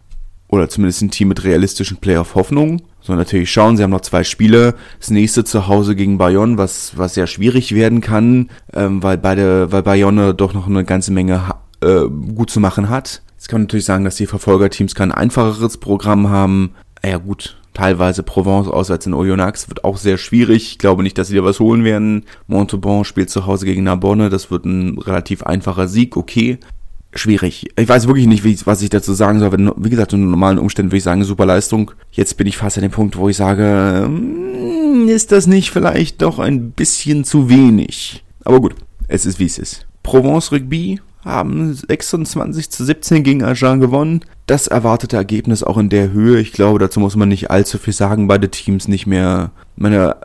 [0.48, 2.82] Oder zumindest ein Team mit realistischen Playoff-Hoffnungen.
[3.02, 4.74] So natürlich schauen, sie haben noch zwei Spiele.
[5.00, 9.72] Das nächste zu Hause gegen Bayonne, was, was sehr schwierig werden kann, ähm, weil beide,
[9.72, 12.02] weil Bayonne doch noch eine ganze Menge äh,
[12.34, 13.22] gut zu machen hat.
[13.36, 16.72] Jetzt kann man natürlich sagen, dass die Verfolgerteams kein einfacheres Programm haben
[17.10, 20.72] ja gut, teilweise Provence auswärts in Oyonnax wird auch sehr schwierig.
[20.72, 22.26] Ich glaube nicht, dass sie da was holen werden.
[22.48, 24.30] Montauban spielt zu Hause gegen Narbonne.
[24.30, 26.18] Das wird ein relativ einfacher Sieg.
[26.18, 26.60] Okay.
[27.14, 27.68] Schwierig.
[27.78, 29.52] Ich weiß wirklich nicht, wie, was ich dazu sagen soll.
[29.52, 31.92] Wenn, wie gesagt, in normalen Umständen würde ich sagen, super Leistung.
[32.12, 36.22] Jetzt bin ich fast an dem Punkt, wo ich sage, hm, ist das nicht vielleicht
[36.22, 38.24] doch ein bisschen zu wenig?
[38.46, 38.76] Aber gut,
[39.10, 39.88] es ist wie es ist.
[40.04, 44.22] Provence Rugby haben 26 zu 17 gegen Agen gewonnen.
[44.48, 46.40] Das erwartete Ergebnis auch in der Höhe.
[46.40, 48.28] Ich glaube, dazu muss man nicht allzu viel sagen.
[48.28, 49.52] Beide Teams nicht mehr.
[49.76, 50.18] Meine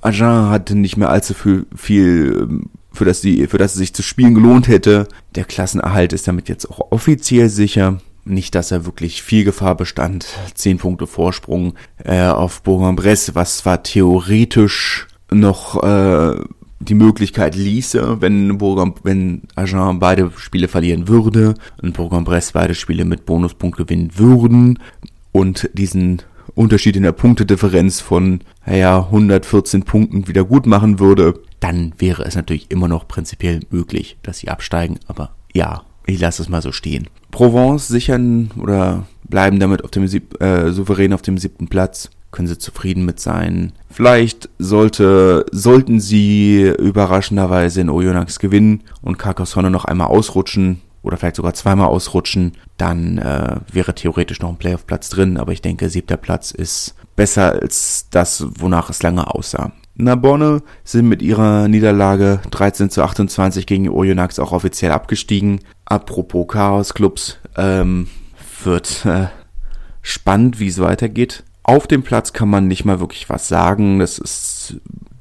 [0.00, 2.60] Agen hatte nicht mehr allzu viel, viel
[2.92, 5.06] für das sie, für das es sich zu spielen gelohnt hätte.
[5.34, 7.98] Der Klassenerhalt ist damit jetzt auch offiziell sicher.
[8.24, 10.26] Nicht, dass er wirklich viel Gefahr bestand.
[10.54, 16.36] Zehn Punkte Vorsprung äh, auf Bourg-en-Bresse, was zwar theoretisch noch äh,
[16.80, 23.04] die Möglichkeit ließe, wenn Bourg wenn Agen beide Spiele verlieren würde und Bourg-en-Bresse beide Spiele
[23.04, 24.78] mit Bonuspunkt gewinnen würden
[25.32, 26.22] und diesen
[26.54, 32.36] Unterschied in der Punktedifferenz von naja, 114 Punkten wieder gut machen würde, dann wäre es
[32.36, 36.72] natürlich immer noch prinzipiell möglich, dass sie absteigen, aber ja, ich lasse es mal so
[36.72, 37.08] stehen.
[37.30, 42.58] Provence sichern oder bleiben damit auf dem äh, souverän auf dem siebten Platz können sie
[42.58, 43.72] zufrieden mit sein.
[43.90, 51.36] Vielleicht sollte, sollten sie überraschenderweise in Oyonnax gewinnen und Carcassonne noch einmal ausrutschen, oder vielleicht
[51.36, 56.16] sogar zweimal ausrutschen, dann äh, wäre theoretisch noch ein Playoff-Platz drin, aber ich denke, siebter
[56.16, 59.72] Platz ist besser als das, wonach es lange aussah.
[59.94, 65.60] Narbonne sind mit ihrer Niederlage 13 zu 28 gegen Oyonnax auch offiziell abgestiegen.
[65.86, 68.06] Apropos Chaos-Clubs, ähm,
[68.62, 69.26] wird äh,
[70.02, 71.44] spannend, wie es weitergeht.
[71.68, 73.98] Auf dem Platz kann man nicht mal wirklich was sagen.
[73.98, 74.76] Das ist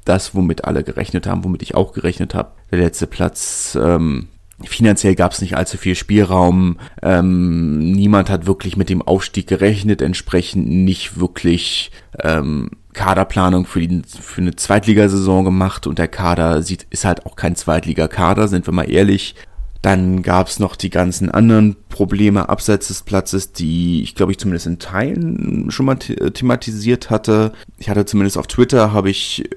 [0.06, 2.54] das, womit alle gerechnet haben, womit ich auch gerechnet habe.
[2.72, 4.30] Der letzte Platz, ähm,
[4.64, 6.78] finanziell gab es nicht allzu viel Spielraum.
[7.02, 11.92] Ähm, niemand hat wirklich mit dem Aufstieg gerechnet, entsprechend nicht wirklich
[12.24, 17.36] ähm, Kaderplanung für, die, für eine Zweitligasaison gemacht und der Kader sieht, ist halt auch
[17.36, 19.36] kein Zweitligakader, sind wir mal ehrlich.
[19.82, 24.40] Dann gab es noch die ganzen anderen Probleme abseits des Platzes, die ich glaube ich
[24.40, 27.54] zumindest in Teilen schon mal thematisiert hatte.
[27.78, 29.50] Ich hatte zumindest auf Twitter habe ich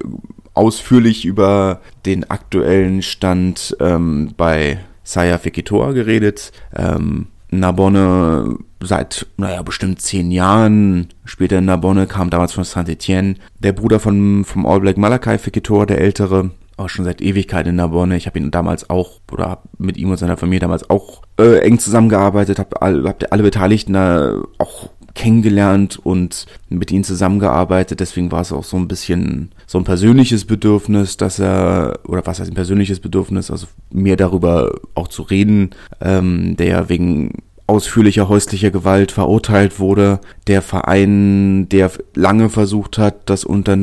[0.54, 6.52] ausführlich über den aktuellen Stand ähm, bei Saya Fekitoa geredet.
[6.74, 11.08] Ähm, Narbonne seit, naja, bestimmt zehn Jahren.
[11.24, 13.34] Später in Narbonne kam damals von Saint-Etienne.
[13.58, 16.50] Der Bruder von, vom All Black Malakai Fekitoa, der Ältere,
[16.80, 18.16] auch schon seit Ewigkeit in Narbonne.
[18.16, 21.58] Ich habe ihn damals auch, oder hab mit ihm und seiner Familie damals auch äh,
[21.58, 28.00] eng zusammengearbeitet, habe all, hab alle Beteiligten da auch kennengelernt und mit ihnen zusammengearbeitet.
[28.00, 32.40] Deswegen war es auch so ein bisschen so ein persönliches Bedürfnis, dass er, oder was
[32.40, 38.28] heißt ein persönliches Bedürfnis, also mehr darüber auch zu reden, ähm, der ja wegen ausführlicher
[38.28, 40.20] häuslicher Gewalt verurteilt wurde.
[40.46, 43.76] Der Verein, der lange versucht hat, das unter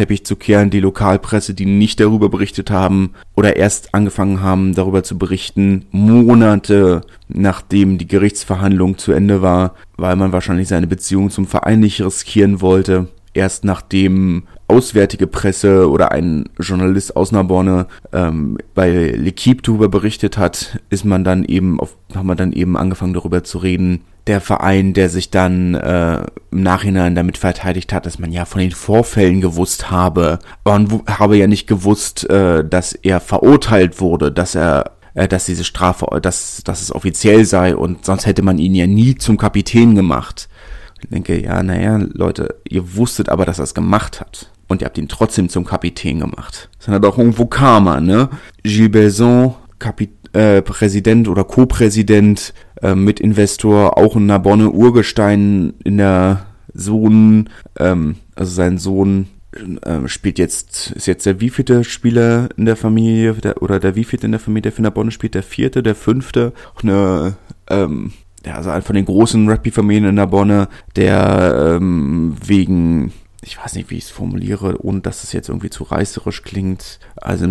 [0.00, 5.02] Teppich zu kehren, die Lokalpresse, die nicht darüber berichtet haben oder erst angefangen haben, darüber
[5.02, 11.46] zu berichten, Monate nachdem die Gerichtsverhandlung zu Ende war, weil man wahrscheinlich seine Beziehung zum
[11.46, 13.08] Verein nicht riskieren wollte.
[13.34, 20.80] Erst nachdem auswärtige Presse oder ein Journalist aus Narbonne ähm, bei L'Equipe darüber berichtet hat,
[20.88, 24.94] ist man dann eben auf, hat man dann eben angefangen darüber zu reden, der Verein,
[24.94, 29.40] der sich dann äh, im Nachhinein damit verteidigt hat, dass man ja von den Vorfällen
[29.40, 30.38] gewusst habe.
[30.64, 35.64] Man habe ja nicht gewusst, äh, dass er verurteilt wurde, dass er äh, dass diese
[35.64, 39.96] Strafe, dass, dass es offiziell sei und sonst hätte man ihn ja nie zum Kapitän
[39.96, 40.48] gemacht.
[41.02, 44.50] Ich denke, ja, naja, Leute, ihr wusstet aber, dass er es gemacht hat.
[44.68, 46.68] Und ihr habt ihn trotzdem zum Kapitän gemacht.
[46.78, 48.28] Das ist dann doch irgendwo Karma, ne?
[48.62, 56.46] Gilles Belson, Kapitän äh, Präsident oder Co-Präsident, äh, Mitinvestor, auch ein Narbonne Urgestein in der
[56.72, 59.28] Sohn, ähm, also sein Sohn
[59.82, 64.26] äh, spielt jetzt, ist jetzt der wievielte Spieler in der Familie, der, oder der wievielte
[64.26, 67.34] in der Familie, der für Narbonne spielt, der vierte, der fünfte, auch eine,
[67.68, 68.12] ähm,
[68.46, 73.12] ja, also von den großen Rugby-Familien in Narbonne, der ähm, wegen
[73.42, 76.98] ich weiß nicht, wie ich es formuliere, ohne dass es jetzt irgendwie zu reißerisch klingt.
[77.16, 77.46] Also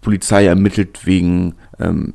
[0.00, 2.14] Polizei ermittelt wegen, ähm,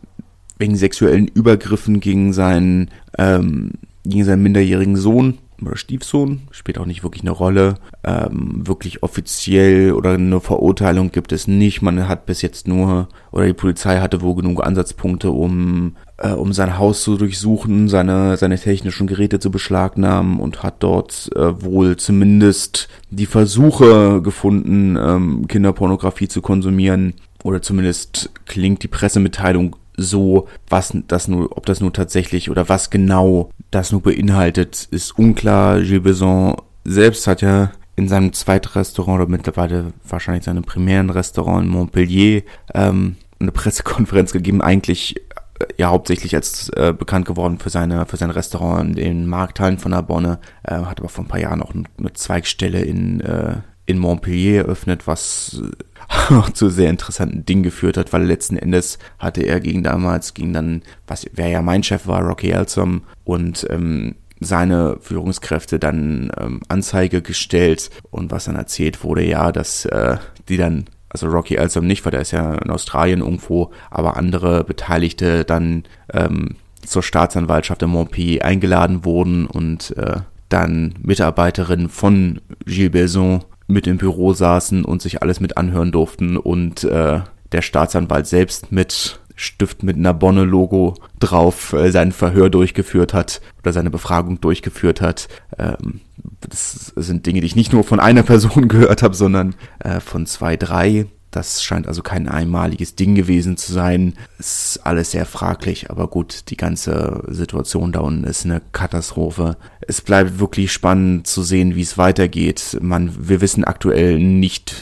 [0.57, 3.71] wegen sexuellen Übergriffen gegen seinen, ähm,
[4.05, 7.75] gegen seinen minderjährigen Sohn oder Stiefsohn, spielt auch nicht wirklich eine Rolle.
[8.03, 11.81] Ähm, wirklich offiziell oder eine Verurteilung gibt es nicht.
[11.81, 16.53] Man hat bis jetzt nur, oder die Polizei hatte wohl genug Ansatzpunkte, um, äh, um
[16.53, 21.95] sein Haus zu durchsuchen, seine, seine technischen Geräte zu beschlagnahmen und hat dort äh, wohl
[21.97, 27.13] zumindest die Versuche gefunden, ähm, Kinderpornografie zu konsumieren
[27.43, 32.89] oder zumindest klingt die Pressemitteilung so, was das nur, ob das nur tatsächlich oder was
[32.89, 35.79] genau das nur beinhaltet, ist unklar.
[35.81, 41.71] Gilles Besson selbst hat ja in seinem Zweitrestaurant oder mittlerweile wahrscheinlich seinem primären Restaurant in
[41.71, 45.15] Montpellier ähm, eine Pressekonferenz gegeben, eigentlich
[45.59, 49.77] äh, ja hauptsächlich als äh, bekannt geworden für seine für sein Restaurant in den Markthallen
[49.77, 53.99] von Narbonne, äh, hat aber vor ein paar Jahren auch eine Zweigstelle in äh, in
[53.99, 55.61] Montpellier eröffnet, was
[56.09, 60.53] auch zu sehr interessanten Dingen geführt hat, weil letzten Endes hatte er gegen damals, gegen
[60.53, 66.61] dann, was wer ja mein Chef war, Rocky Elsom und ähm, seine Führungskräfte dann ähm,
[66.67, 67.89] Anzeige gestellt.
[68.11, 70.17] Und was dann erzählt wurde, ja, dass äh,
[70.49, 74.63] die dann, also Rocky Elsom nicht, weil der ist ja in Australien irgendwo, aber andere
[74.63, 80.17] Beteiligte dann ähm, zur Staatsanwaltschaft in Montpellier eingeladen wurden und äh,
[80.49, 86.37] dann Mitarbeiterinnen von Gilles Belson mit im Büro saßen und sich alles mit anhören durften
[86.37, 93.13] und äh, der Staatsanwalt selbst mit Stift mit einer Bonne-Logo drauf äh, sein Verhör durchgeführt
[93.13, 95.27] hat oder seine Befragung durchgeführt hat.
[95.57, 96.01] Ähm,
[96.39, 100.25] das sind Dinge, die ich nicht nur von einer Person gehört habe, sondern äh, von
[100.25, 101.07] zwei, drei.
[101.35, 104.13] Das scheint also kein einmaliges Ding gewesen zu sein.
[104.39, 109.57] Ist alles sehr fraglich, aber gut, die ganze Situation da unten ist eine Katastrophe.
[109.81, 112.77] Es bleibt wirklich spannend zu sehen, wie es weitergeht.
[112.81, 114.75] Man, wir wissen aktuell nicht,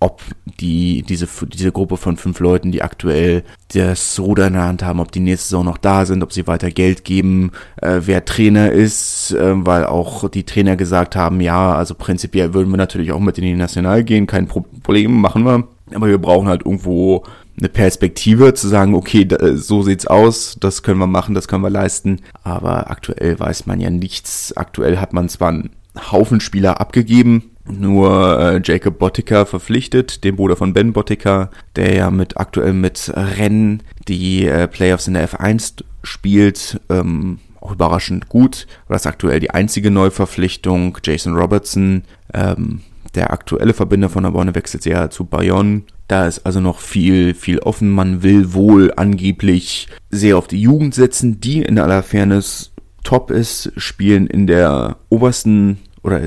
[0.00, 0.22] ob
[0.60, 3.42] die, diese, diese Gruppe von fünf Leuten, die aktuell
[3.74, 6.46] das Ruder in der Hand haben, ob die nächste Saison noch da sind, ob sie
[6.46, 7.50] weiter Geld geben,
[7.82, 12.70] äh, wer Trainer ist, äh, weil auch die Trainer gesagt haben, ja, also prinzipiell würden
[12.70, 15.68] wir natürlich auch mit in die National gehen, kein Problem, machen wir.
[15.94, 17.24] Aber wir brauchen halt irgendwo
[17.58, 21.62] eine Perspektive zu sagen, okay, da, so sieht's aus, das können wir machen, das können
[21.62, 22.20] wir leisten.
[22.42, 24.56] Aber aktuell weiß man ja nichts.
[24.56, 25.70] Aktuell hat man zwar einen
[26.12, 32.10] Haufen Spieler abgegeben, nur äh, Jacob Bottica verpflichtet, den Bruder von Ben Bottica, der ja
[32.10, 36.80] mit aktuell mit Rennen die äh, Playoffs in der F1 spielt.
[36.88, 38.66] Ähm, auch überraschend gut.
[38.88, 40.98] Das ist aktuell die einzige Neuverpflichtung.
[41.02, 42.82] Jason Robertson, ähm,
[43.14, 45.82] der aktuelle Verbinder von der Bonne, wechselt ja zu Bayonne.
[46.08, 47.90] Da ist also noch viel, viel offen.
[47.90, 52.72] Man will wohl angeblich sehr auf die Jugend setzen, die in aller Fairness
[53.04, 56.20] top ist, spielen in der obersten oder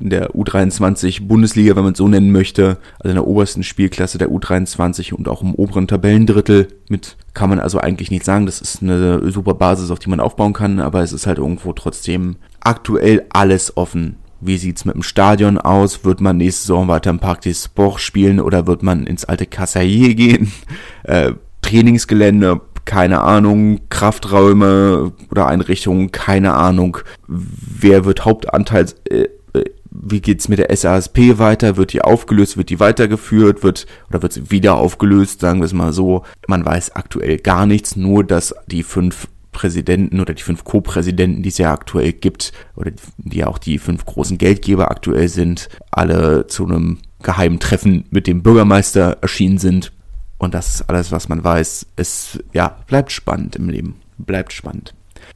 [0.00, 4.18] in der U23 Bundesliga, wenn man es so nennen möchte, also in der obersten Spielklasse
[4.18, 8.60] der U23 und auch im oberen Tabellendrittel mit, kann man also eigentlich nicht sagen, das
[8.60, 12.36] ist eine super Basis, auf die man aufbauen kann, aber es ist halt irgendwo trotzdem
[12.60, 14.16] aktuell alles offen.
[14.46, 16.04] Wie sieht's mit dem Stadion aus?
[16.04, 19.46] Wird man nächste Saison weiter im Parc des Sports spielen oder wird man ins alte
[19.46, 20.52] Cassaillet gehen?
[21.04, 26.96] Äh, Trainingsgelände, keine Ahnung, Krafträume oder Einrichtungen, keine Ahnung.
[27.28, 31.76] Wer wird Hauptanteils, äh, äh wie geht's mit der SASP weiter?
[31.76, 32.56] Wird die aufgelöst?
[32.56, 33.62] Wird die weitergeführt?
[33.62, 35.40] Wird, oder wird sie wieder aufgelöst?
[35.40, 36.24] Sagen wir es mal so.
[36.48, 41.48] Man weiß aktuell gar nichts, nur dass die fünf Präsidenten oder die fünf Co-Präsidenten, die
[41.48, 46.46] es ja aktuell gibt, oder die ja auch die fünf großen Geldgeber aktuell sind, alle
[46.46, 49.92] zu einem geheimen Treffen mit dem Bürgermeister erschienen sind.
[50.36, 51.86] Und das ist alles, was man weiß.
[51.96, 53.96] Es, ja, bleibt spannend im Leben.
[54.18, 54.92] Bleibt spannend.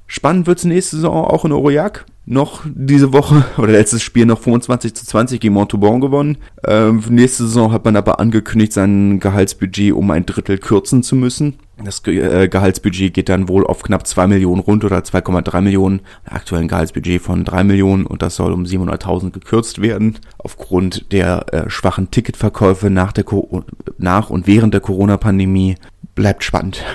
[0.06, 2.04] Spannend wird es nächste Saison auch in Aurillac.
[2.30, 6.36] Noch diese Woche oder letztes Spiel noch 25 zu 20 gegen Montauban gewonnen.
[6.66, 11.54] Ähm, nächste Saison hat man aber angekündigt, sein Gehaltsbudget um ein Drittel kürzen zu müssen.
[11.82, 16.00] Das äh, Gehaltsbudget geht dann wohl auf knapp 2 Millionen rund oder 2,3 Millionen.
[16.26, 20.18] Aktuellen Gehaltsbudget von 3 Millionen und das soll um 700.000 gekürzt werden.
[20.36, 23.24] Aufgrund der äh, schwachen Ticketverkäufe nach, der
[23.96, 25.76] nach und während der Corona-Pandemie
[26.14, 26.84] bleibt spannend.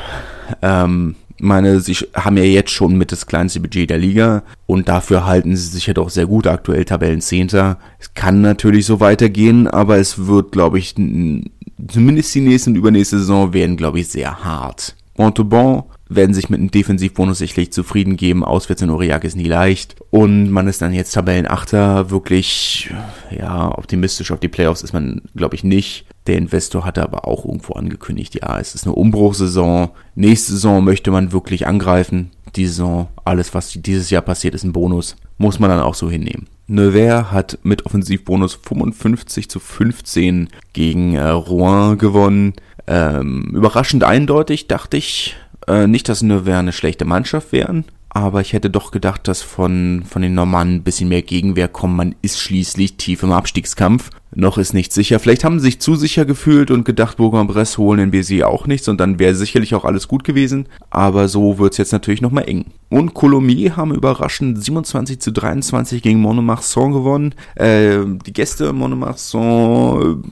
[0.62, 5.26] Ähm, meine, sie haben ja jetzt schon mit das kleinste Budget der Liga und dafür
[5.26, 7.78] halten sie sich ja doch sehr gut, aktuell Tabellenzehnter.
[8.00, 13.20] Es kann natürlich so weitergehen, aber es wird, glaube ich, zumindest die nächste und übernächste
[13.20, 14.96] Saison werden, glaube ich, sehr hart.
[15.18, 15.84] Montauban
[16.16, 18.44] werden sich mit einem Defensivbonus sicherlich zufrieden geben.
[18.44, 19.96] Auswärts in Aurillac ist nie leicht.
[20.10, 22.10] Und man ist dann jetzt Tabellenachter.
[22.10, 22.92] Wirklich,
[23.32, 26.06] ja, optimistisch auf die Playoffs ist man, glaube ich, nicht.
[26.28, 29.90] Der Investor hatte aber auch irgendwo angekündigt, ja, es ist eine Umbruchsaison.
[30.16, 32.32] Nächste Saison möchte man wirklich angreifen.
[32.56, 35.16] Die Saison, alles, was dieses Jahr passiert, ist ein Bonus.
[35.38, 36.48] Muss man dann auch so hinnehmen.
[36.68, 42.54] Nevers hat mit Offensivbonus 55 zu 15 gegen äh, Rouen gewonnen.
[42.88, 45.36] Ähm, überraschend eindeutig, dachte ich.
[45.68, 50.04] Äh, nicht, dass Nevers eine schlechte Mannschaft wären, aber ich hätte doch gedacht, dass von,
[50.08, 51.96] von den Normannen ein bisschen mehr Gegenwehr kommt.
[51.96, 54.12] Man ist schließlich tief im Abstiegskampf.
[54.36, 55.20] Noch ist nicht sicher.
[55.20, 58.88] Vielleicht haben sie sich zu sicher gefühlt und gedacht, Bourg-en-Bresse holen in BC auch nichts
[58.88, 60.68] und dann wäre sicherlich auch alles gut gewesen.
[60.92, 62.66] Aber so wird's jetzt natürlich nochmal eng.
[62.90, 67.34] Und Colomiers haben überraschend 27 zu 23 gegen Monomarsan gewonnen.
[67.56, 70.24] Äh, die Gäste Monomarsan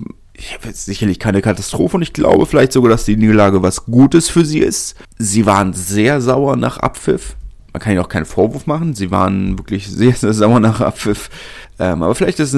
[0.73, 4.59] sicherlich keine Katastrophe und ich glaube vielleicht sogar, dass die Niederlage was Gutes für sie
[4.59, 4.95] ist.
[5.17, 7.35] Sie waren sehr sauer nach Abpfiff.
[7.73, 8.93] Man kann ihnen auch keinen Vorwurf machen.
[8.93, 11.29] Sie waren wirklich sehr, sehr sauer nach Abpfiff.
[11.79, 12.53] Ähm, aber vielleicht ist,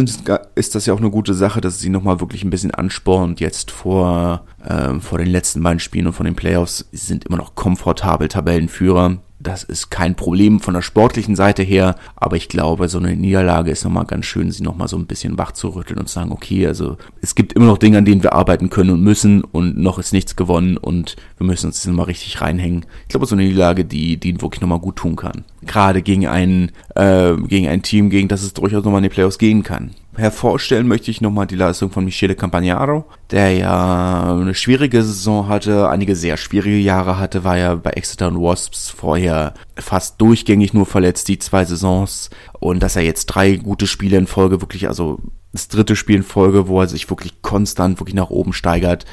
[0.55, 3.71] ist, das ja auch eine gute Sache, dass sie nochmal wirklich ein bisschen anspornt jetzt
[3.71, 6.89] vor, ähm, vor den letzten beiden Spielen und von den Playoffs.
[6.91, 9.17] Sie sind immer noch komfortabel Tabellenführer.
[9.43, 13.71] Das ist kein Problem von der sportlichen Seite her, aber ich glaube, so eine Niederlage
[13.71, 16.31] ist nochmal ganz schön, sie nochmal so ein bisschen wach zu rütteln und zu sagen,
[16.31, 19.77] okay, also es gibt immer noch Dinge, an denen wir arbeiten können und müssen und
[19.77, 22.85] noch ist nichts gewonnen und wir müssen uns nochmal richtig reinhängen.
[23.01, 25.43] Ich glaube, so eine Niederlage, die, die wirklich nochmal gut tun kann.
[25.65, 29.39] Gerade gegen ein, äh, gegen ein Team, gegen das es durchaus nochmal in die Playoffs
[29.39, 35.03] gehen kann hervorstellen möchte ich nochmal die Leistung von Michele Campagnaro, der ja eine schwierige
[35.03, 40.21] Saison hatte, einige sehr schwierige Jahre hatte, war ja bei Exeter und Wasps vorher fast
[40.21, 42.29] durchgängig nur verletzt, die zwei Saisons.
[42.59, 45.19] Und dass er jetzt drei gute Spiele in Folge wirklich, also
[45.51, 49.05] das dritte Spiel in Folge, wo er sich wirklich konstant wirklich nach oben steigert.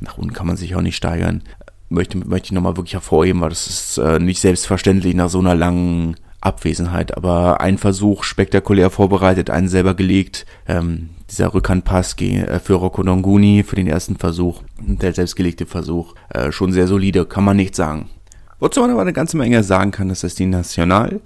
[0.00, 1.42] Nach unten kann man sich auch nicht steigern.
[1.88, 5.54] Möchte, möchte ich nochmal wirklich hervorheben, weil das ist äh, nicht selbstverständlich nach so einer
[5.54, 7.16] langen Abwesenheit.
[7.16, 10.46] Aber ein Versuch spektakulär vorbereitet, einen selber gelegt.
[10.66, 16.52] Ähm, dieser Rückhandpass äh, für Rocco Nonguni für den ersten Versuch, der selbstgelegte Versuch, äh,
[16.52, 18.10] schon sehr solide, kann man nicht sagen.
[18.58, 21.20] Wozu man aber eine ganze Menge sagen kann, das ist die National.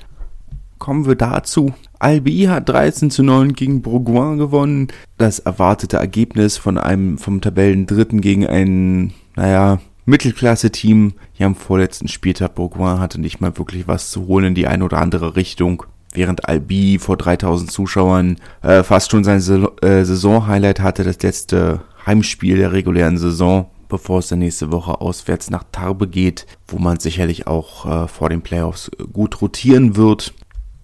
[0.78, 1.74] Kommen wir dazu.
[1.98, 4.88] Albi hat 13 zu 9 gegen Bourgoin gewonnen.
[5.16, 11.14] Das erwartete Ergebnis von einem vom Tabellendritten gegen ein, naja, Mittelklasse-Team.
[11.32, 14.84] Hier am vorletzten Spieltag Bourgoin hatte nicht mal wirklich was zu holen in die eine
[14.84, 15.82] oder andere Richtung.
[16.12, 22.56] Während Albi vor 3000 Zuschauern äh, fast schon sein äh, Saison-Highlight hatte, das letzte Heimspiel
[22.56, 27.48] der regulären Saison, bevor es dann nächste Woche auswärts nach Tarbe geht, wo man sicherlich
[27.48, 30.32] auch äh, vor den Playoffs gut rotieren wird.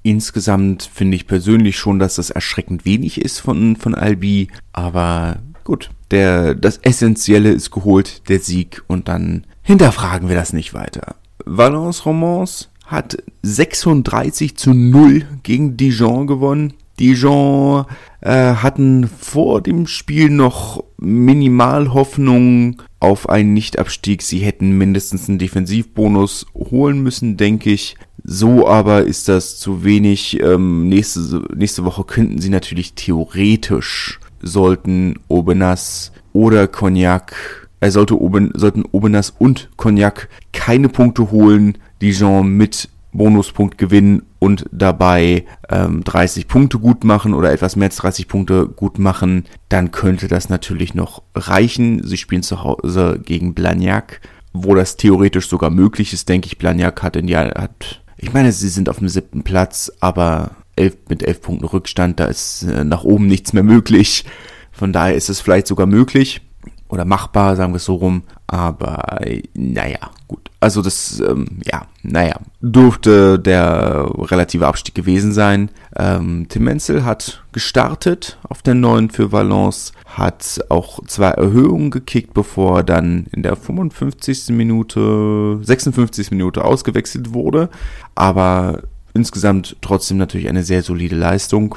[0.02, 5.90] Insgesamt finde ich persönlich schon, dass das erschreckend wenig ist von, von Albi, aber gut,
[6.10, 11.16] der, das Essentielle ist geholt, der Sieg, und dann hinterfragen wir das nicht weiter.
[11.44, 16.74] Valence Romans hat 36 zu 0 gegen Dijon gewonnen.
[17.00, 17.86] Dijon
[18.20, 24.22] äh, hatten vor dem Spiel noch minimal Hoffnung auf einen Nichtabstieg.
[24.22, 27.96] Sie hätten mindestens einen Defensivbonus holen müssen, denke ich.
[28.22, 30.40] So aber ist das zu wenig.
[30.40, 37.34] Ähm, nächste, nächste Woche könnten sie natürlich theoretisch, sollten Obenas oder Cognac,
[37.80, 44.22] er äh, sollte Oben, sollten Obenas und Cognac keine Punkte holen, Dijon mit Bonuspunkt gewinnen
[44.38, 49.44] und dabei ähm, 30 Punkte gut machen oder etwas mehr als 30 Punkte gut machen,
[49.68, 52.02] dann könnte das natürlich noch reichen.
[52.04, 54.20] Sie spielen zu Hause gegen Blagnac,
[54.52, 56.58] wo das theoretisch sogar möglich ist, denke ich.
[56.58, 60.96] Blagnac hat in ja hat ich meine, sie sind auf dem siebten Platz, aber elf,
[61.08, 64.24] mit elf Punkten Rückstand, da ist äh, nach oben nichts mehr möglich.
[64.70, 66.40] Von daher ist es vielleicht sogar möglich
[66.92, 68.22] oder machbar, sagen wir es so rum.
[68.46, 69.18] Aber
[69.54, 70.50] naja, gut.
[70.60, 75.70] Also das, ähm, ja, naja, dürfte der relative Abstieg gewesen sein.
[75.96, 82.34] Ähm, Tim Menzel hat gestartet auf der neuen für Valence, hat auch zwei Erhöhungen gekickt,
[82.34, 84.50] bevor er dann in der 55.
[84.50, 86.30] Minute, 56.
[86.30, 87.70] Minute ausgewechselt wurde.
[88.14, 88.82] Aber
[89.14, 91.76] insgesamt trotzdem natürlich eine sehr solide Leistung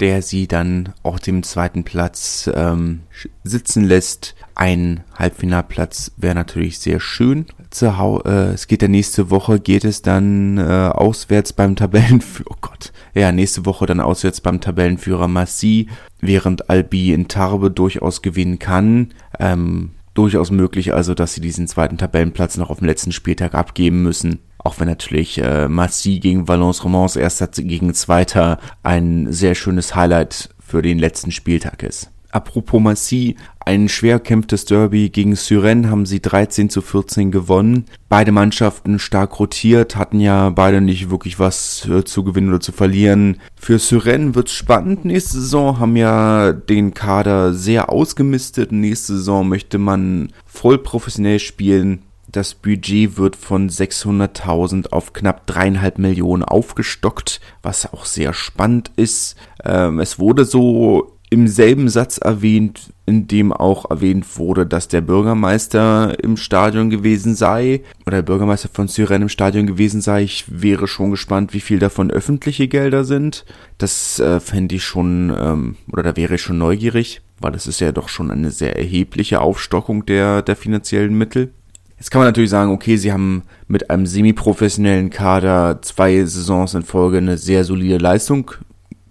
[0.00, 3.00] der sie dann auf dem zweiten Platz ähm,
[3.44, 4.34] sitzen lässt.
[4.54, 7.46] Ein Halbfinalplatz wäre natürlich sehr schön.
[7.68, 12.50] Zu Hau äh, es geht ja nächste Woche, geht es dann äh, auswärts beim Tabellenführer.
[12.50, 12.92] Oh Gott.
[13.14, 15.88] Ja, nächste Woche dann auswärts beim Tabellenführer Massi,
[16.20, 19.12] während Albi in Tarbe durchaus gewinnen kann.
[19.38, 24.02] Ähm, durchaus möglich also, dass sie diesen zweiten Tabellenplatz noch auf dem letzten Spieltag abgeben
[24.02, 24.40] müssen.
[24.62, 30.50] Auch wenn natürlich äh, Massy gegen Valence Romans erster gegen Zweiter ein sehr schönes Highlight
[30.58, 32.10] für den letzten Spieltag ist.
[32.32, 33.34] Apropos Massy,
[33.64, 37.86] ein schwer kämpftes Derby gegen Syren haben sie 13 zu 14 gewonnen.
[38.08, 42.70] Beide Mannschaften stark rotiert, hatten ja beide nicht wirklich was äh, zu gewinnen oder zu
[42.72, 43.40] verlieren.
[43.56, 48.70] Für Syren wird's spannend nächste Saison, haben ja den Kader sehr ausgemistet.
[48.70, 52.02] Nächste Saison möchte man voll professionell spielen.
[52.32, 59.36] Das Budget wird von 600.000 auf knapp dreieinhalb Millionen aufgestockt, was auch sehr spannend ist.
[59.64, 65.00] Ähm, es wurde so im selben Satz erwähnt, in dem auch erwähnt wurde, dass der
[65.00, 70.22] Bürgermeister im Stadion gewesen sei oder der Bürgermeister von Syren im Stadion gewesen sei.
[70.22, 73.44] Ich wäre schon gespannt, wie viel davon öffentliche Gelder sind.
[73.78, 77.80] Das äh, fände ich schon, ähm, oder da wäre ich schon neugierig, weil das ist
[77.80, 81.52] ja doch schon eine sehr erhebliche Aufstockung der, der finanziellen Mittel.
[82.00, 86.82] Jetzt kann man natürlich sagen, okay, sie haben mit einem semi-professionellen Kader zwei Saisons in
[86.82, 88.52] Folge eine sehr solide Leistung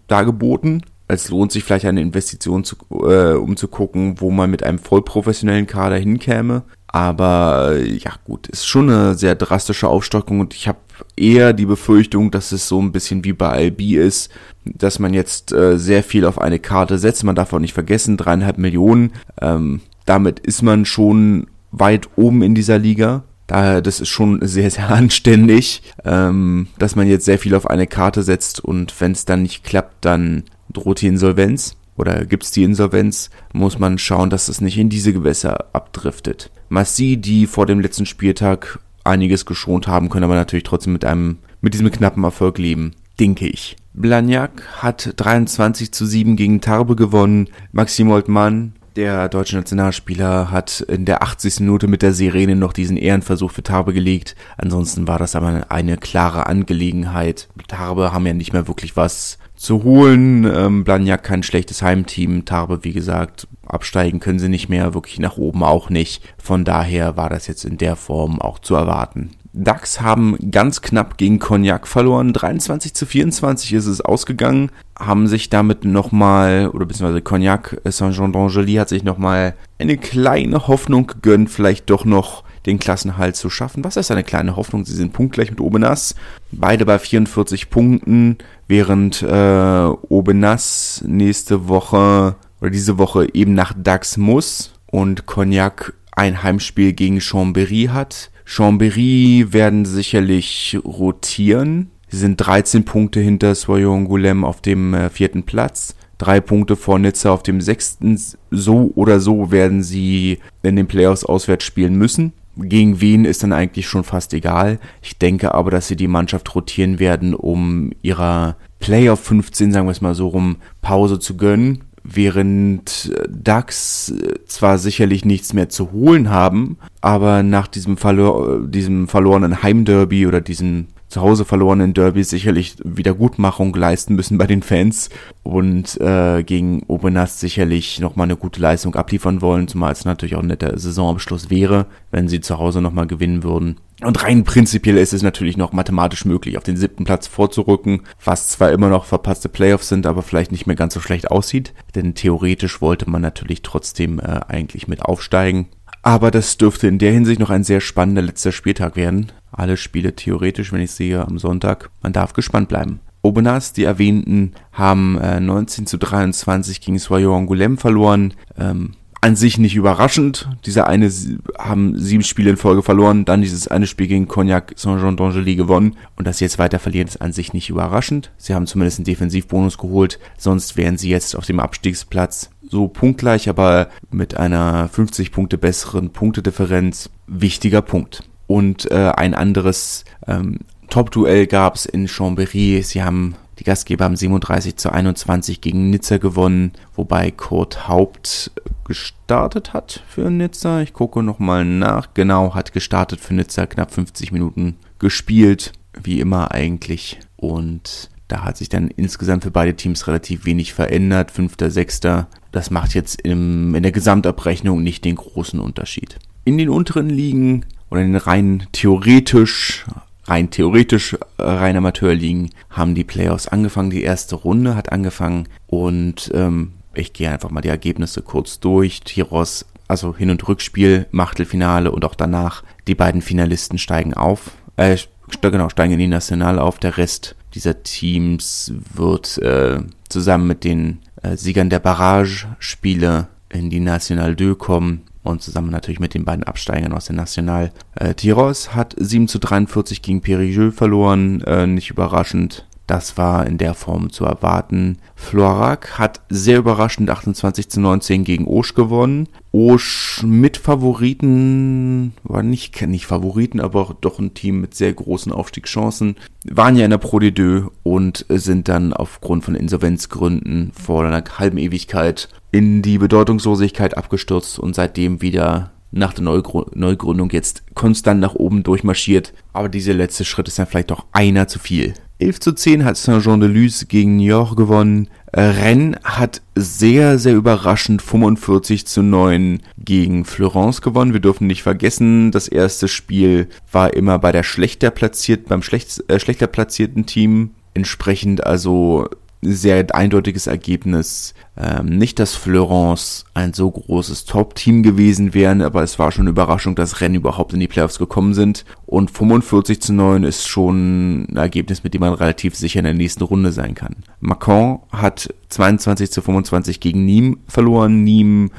[0.08, 0.84] dargeboten.
[1.08, 2.76] Es lohnt sich vielleicht eine Investition zu,
[3.08, 6.64] äh, um zu gucken, wo man mit einem vollprofessionellen Kader hinkäme.
[6.88, 10.80] Aber äh, ja gut, ist schon eine sehr drastische Aufstockung und ich habe
[11.16, 14.32] eher die Befürchtung, dass es so ein bisschen wie bei Albi ist,
[14.66, 17.24] dass man jetzt äh, sehr viel auf eine Karte setzt.
[17.24, 19.12] Man darf auch nicht vergessen, dreieinhalb Millionen.
[19.40, 23.24] Ähm, damit ist man schon weit oben in dieser Liga.
[23.48, 28.22] Das ist schon sehr, sehr anständig, ähm, dass man jetzt sehr viel auf eine Karte
[28.22, 33.30] setzt und wenn es dann nicht klappt, dann droht die Insolvenz oder gibt's die Insolvenz,
[33.52, 36.52] muss man schauen, dass es nicht in diese Gewässer abdriftet.
[36.70, 41.40] Massi, die vor dem letzten Spieltag einiges geschont haben, können aber natürlich trotzdem mit einem,
[41.62, 43.76] mit diesem knappen Erfolg leben, denke ich.
[43.94, 47.50] Blagnac hat 23 zu 7 gegen Tarbe gewonnen.
[47.72, 51.62] Maxim Oldmann der deutsche Nationalspieler hat in der 80.
[51.62, 54.36] Minute mit der Sirene noch diesen Ehrenversuch für Tarbe gelegt.
[54.58, 57.48] Ansonsten war das aber eine klare Angelegenheit.
[57.68, 60.46] Tarbe haben ja nicht mehr wirklich was zu holen.
[60.46, 62.46] Ähm, Blagnac kein schlechtes Heimteam.
[62.46, 66.24] Tarbe, wie gesagt, absteigen können sie nicht mehr, wirklich nach oben auch nicht.
[66.38, 69.32] Von daher war das jetzt in der Form auch zu erwarten.
[69.64, 72.34] DAX haben ganz knapp gegen Cognac verloren.
[72.34, 74.72] 23 zu 24 ist es ausgegangen.
[74.98, 81.08] Haben sich damit nochmal, oder beziehungsweise Cognac Saint-Jean d'Angely hat sich nochmal eine kleine Hoffnung
[81.08, 83.84] gegönnt, vielleicht doch noch den Klassenhalt zu schaffen.
[83.84, 84.86] Was ist eine kleine Hoffnung?
[84.86, 86.16] Sie sind punktgleich mit Obenas.
[86.52, 88.38] Beide bei 44 Punkten,
[88.68, 96.44] während äh, Obenas nächste Woche oder diese Woche eben nach Dax muss und Cognac ein
[96.44, 98.32] Heimspiel gegen Chambéry hat.
[98.50, 101.92] Chambéry werden sicherlich rotieren.
[102.08, 105.96] Sie sind 13 Punkte hinter Soyon Goulem auf dem äh, vierten Platz.
[106.18, 108.20] Drei Punkte vor Nizza auf dem sechsten.
[108.50, 112.34] So oder so werden sie in den Playoffs auswärts spielen müssen.
[112.58, 114.80] Gegen wen ist dann eigentlich schon fast egal.
[115.04, 119.92] Ich denke aber, dass sie die Mannschaft rotieren werden, um ihrer Playoff 15, sagen wir
[119.92, 121.84] es mal so rum, Pause zu gönnen
[122.16, 124.14] während DAX
[124.48, 130.42] zwar sicherlich nichts mehr zu holen haben, aber nach diesem, verlor diesem verlorenen Heimderby oder
[130.42, 135.10] diesem zu Hause verlorenen Derby sicherlich Wiedergutmachung leisten müssen bei den Fans
[135.44, 140.42] und äh, gegen Obenast sicherlich nochmal eine gute Leistung abliefern wollen, zumal es natürlich auch
[140.42, 143.78] ein netter Saisonabschluss wäre, wenn sie zu Hause nochmal gewinnen würden.
[144.02, 148.48] Und rein prinzipiell ist es natürlich noch mathematisch möglich, auf den siebten Platz vorzurücken, was
[148.48, 152.14] zwar immer noch verpasste Playoffs sind, aber vielleicht nicht mehr ganz so schlecht aussieht, denn
[152.14, 155.68] theoretisch wollte man natürlich trotzdem äh, eigentlich mit aufsteigen.
[156.02, 159.32] Aber das dürfte in der Hinsicht noch ein sehr spannender letzter Spieltag werden.
[159.60, 161.90] Alle Spiele theoretisch, wenn ich sehe, am Sonntag.
[162.02, 163.02] Man darf gespannt bleiben.
[163.22, 168.34] Obenas, die erwähnten, haben äh, 19 zu 23 gegen Soyo Angoulême verloren.
[168.58, 170.50] Ähm, an sich nicht überraschend.
[170.66, 171.12] Diese eine
[171.58, 175.98] haben sieben Spiele in Folge verloren, dann dieses eine Spiel gegen Cognac Saint-Jean d'Angely gewonnen
[176.16, 178.32] und dass sie jetzt weiter verlieren, ist an sich nicht überraschend.
[178.38, 183.50] Sie haben zumindest einen Defensivbonus geholt, sonst wären sie jetzt auf dem Abstiegsplatz so punktgleich,
[183.50, 187.10] aber mit einer 50 Punkte besseren Punktedifferenz.
[187.28, 188.24] Wichtiger Punkt.
[188.50, 192.82] Und äh, ein anderes ähm, Top-Duell gab es in Chambéry.
[192.82, 198.52] Sie haben die Gastgeber haben 37 zu 21 gegen Nizza gewonnen, wobei Kurt Haupt
[198.86, 200.82] gestartet hat für Nizza.
[200.82, 202.16] Ich gucke nochmal nach.
[202.16, 207.20] Genau, hat gestartet für Nizza, knapp 50 Minuten gespielt, wie immer eigentlich.
[207.36, 211.30] Und da hat sich dann insgesamt für beide Teams relativ wenig verändert.
[211.30, 212.30] Fünfter, sechster.
[212.52, 216.18] Das macht jetzt im, in der Gesamtabrechnung nicht den großen Unterschied.
[216.46, 219.86] In den unteren Ligen oder in den rein theoretisch
[220.30, 223.90] rein theoretisch äh, rein Amateurligen haben die Playoffs angefangen.
[223.90, 229.02] Die erste Runde hat angefangen und ähm, ich gehe einfach mal die Ergebnisse kurz durch.
[229.02, 232.64] Tiros, also Hin- und Rückspiel, Machtelfinale und auch danach.
[232.88, 234.98] Die beiden Finalisten steigen auf, äh,
[235.42, 236.80] genau, steigen in die Nationale auf.
[236.80, 239.80] Der Rest dieser Teams wird äh,
[240.10, 246.00] zusammen mit den äh, Siegern der Barrage-Spiele in die National 2 kommen und zusammen natürlich
[246.00, 247.72] mit den beiden Absteigern aus der National.
[247.96, 252.66] Äh, Tiros hat 7 zu 43 gegen Périgueux verloren, äh, nicht überraschend.
[252.90, 254.98] Das war in der Form zu erwarten.
[255.14, 259.30] Florac hat sehr überraschend 28 zu 19 gegen Osch gewonnen.
[259.52, 266.16] Osch mit Favoriten, war nicht, nicht Favoriten, aber doch ein Team mit sehr großen Aufstiegschancen,
[266.46, 271.60] waren ja in der Pro D2 und sind dann aufgrund von Insolvenzgründen vor einer halben
[271.60, 278.64] Ewigkeit in die Bedeutungslosigkeit abgestürzt und seitdem wieder nach der Neugründung jetzt konstant nach oben
[278.64, 279.36] durchmarschiert.
[279.54, 281.94] Aber dieser letzte Schritt ist dann vielleicht doch einer zu viel.
[282.20, 285.08] 11 zu 10 hat Saint-Jean-de-Luz gegen Niort gewonnen.
[285.34, 291.14] Rennes hat sehr, sehr überraschend 45 zu 9 gegen Florence gewonnen.
[291.14, 296.04] Wir dürfen nicht vergessen, das erste Spiel war immer bei der schlechter platziert, beim schlecht,
[296.10, 297.52] äh, schlechter platzierten Team.
[297.74, 299.08] Entsprechend also
[299.42, 301.34] sehr eindeutiges Ergebnis.
[301.58, 306.32] Ähm, nicht, dass Florence ein so großes Top-Team gewesen wären, aber es war schon eine
[306.32, 308.66] Überraschung, dass Rennen überhaupt in die Playoffs gekommen sind.
[308.86, 312.94] Und 45 zu 9 ist schon ein Ergebnis, mit dem man relativ sicher in der
[312.94, 313.98] nächsten Runde sein kann.
[314.20, 318.04] Macron hat 22 zu 25 gegen Nîmes verloren.
[318.04, 318.52] Nîmes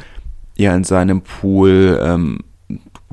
[0.56, 2.40] ja in seinem Pool ähm,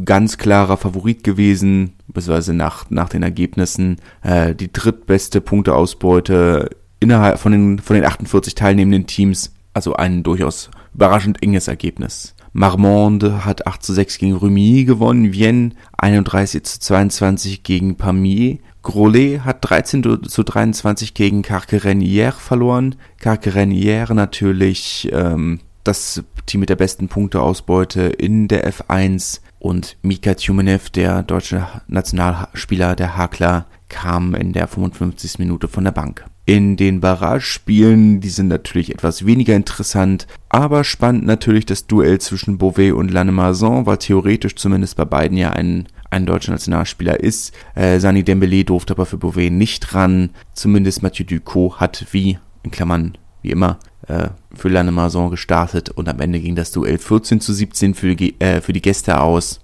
[0.03, 7.51] ganz klarer Favorit gewesen, beziehungsweise nach, nach den Ergebnissen äh, die drittbeste Punkteausbeute innerhalb von
[7.51, 12.33] den, von den 48 teilnehmenden Teams, also ein durchaus überraschend enges Ergebnis.
[12.53, 19.41] Marmande hat 8 zu 6 gegen Remy gewonnen, Vienne 31 zu 22 gegen Pamiers, Grolet
[19.41, 22.95] hat 13 zu 23 gegen Carquerenière verloren.
[23.21, 30.89] Carquerenière natürlich ähm, das Team mit der besten Punkteausbeute in der F1 und Mika Tjumenev,
[30.89, 35.37] der deutsche Nationalspieler der Hakler, kam in der 55.
[35.39, 38.21] Minute von der Bank in den Barrage-Spielen.
[38.21, 43.85] Die sind natürlich etwas weniger interessant, aber spannend natürlich das Duell zwischen Beauvais und Lannemezan,
[43.85, 47.53] weil theoretisch zumindest bei beiden ja ein, ein deutscher Nationalspieler ist.
[47.75, 50.29] Äh, Sani Dembele durfte aber für Beauvais nicht ran.
[50.53, 53.77] Zumindest Mathieu Ducot hat wie, in Klammern, wie immer,
[54.07, 58.61] äh, für Lannemezan gestartet und am Ende ging das Duell 14 zu 17 für, äh,
[58.61, 59.59] für die Gäste aus.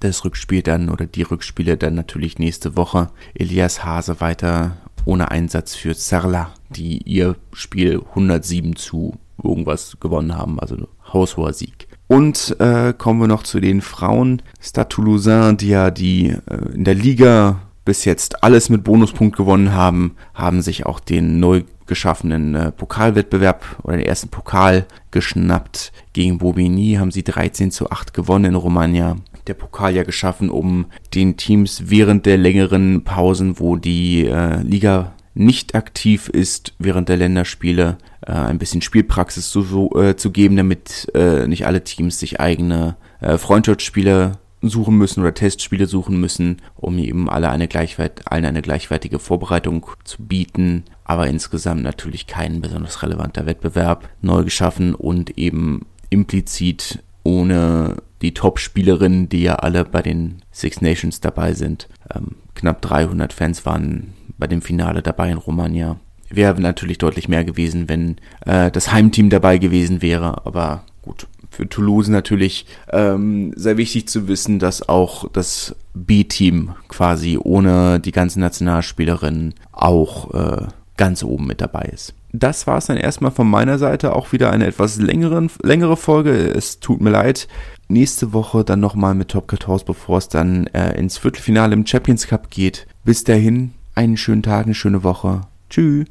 [0.00, 3.10] Das Rückspiel dann oder die Rückspiele dann natürlich nächste Woche.
[3.34, 10.58] Elias Hase weiter ohne Einsatz für Sarla, die ihr Spiel 107 zu irgendwas gewonnen haben,
[10.60, 11.88] also haushoher Sieg.
[12.06, 14.42] Und äh, kommen wir noch zu den Frauen.
[14.60, 19.74] Stade Toulousain, die ja die äh, in der Liga bis jetzt alles mit Bonuspunkt gewonnen
[19.74, 25.92] haben, haben sich auch den neu geschaffenen äh, Pokalwettbewerb oder den ersten Pokal geschnappt.
[26.12, 29.16] Gegen Bobigny haben sie 13 zu 8 gewonnen in Romagna.
[29.46, 35.14] Der Pokal ja geschaffen, um den Teams während der längeren Pausen, wo die äh, Liga
[35.34, 40.56] nicht aktiv ist während der Länderspiele, äh, ein bisschen Spielpraxis zu, so, äh, zu geben,
[40.56, 44.38] damit äh, nicht alle Teams sich eigene äh, Freundschaftsspiele
[44.68, 49.86] suchen müssen oder Testspiele suchen müssen, um eben alle eine gleichwert allen eine gleichwertige Vorbereitung
[50.04, 50.84] zu bieten.
[51.04, 59.28] Aber insgesamt natürlich kein besonders relevanter Wettbewerb neu geschaffen und eben implizit ohne die Top-Spielerinnen,
[59.28, 61.88] die ja alle bei den Six Nations dabei sind.
[62.14, 66.00] Ähm, knapp 300 Fans waren bei dem Finale dabei in Romagna.
[66.30, 68.16] Wäre natürlich deutlich mehr gewesen, wenn
[68.46, 71.28] äh, das Heimteam dabei gewesen wäre, aber gut.
[71.50, 78.10] Für Toulouse natürlich ähm, sehr wichtig zu wissen, dass auch das B-Team quasi ohne die
[78.10, 80.66] ganzen Nationalspielerinnen auch äh,
[80.96, 82.14] ganz oben mit dabei ist.
[82.32, 84.16] Das war es dann erstmal von meiner Seite.
[84.16, 86.32] Auch wieder eine etwas längeren, längere Folge.
[86.32, 87.46] Es tut mir leid.
[87.88, 92.26] Nächste Woche dann nochmal mit Top 14, bevor es dann äh, ins Viertelfinale im Champions
[92.26, 92.86] Cup geht.
[93.04, 95.42] Bis dahin, einen schönen Tag, eine schöne Woche.
[95.68, 96.06] Tschüss.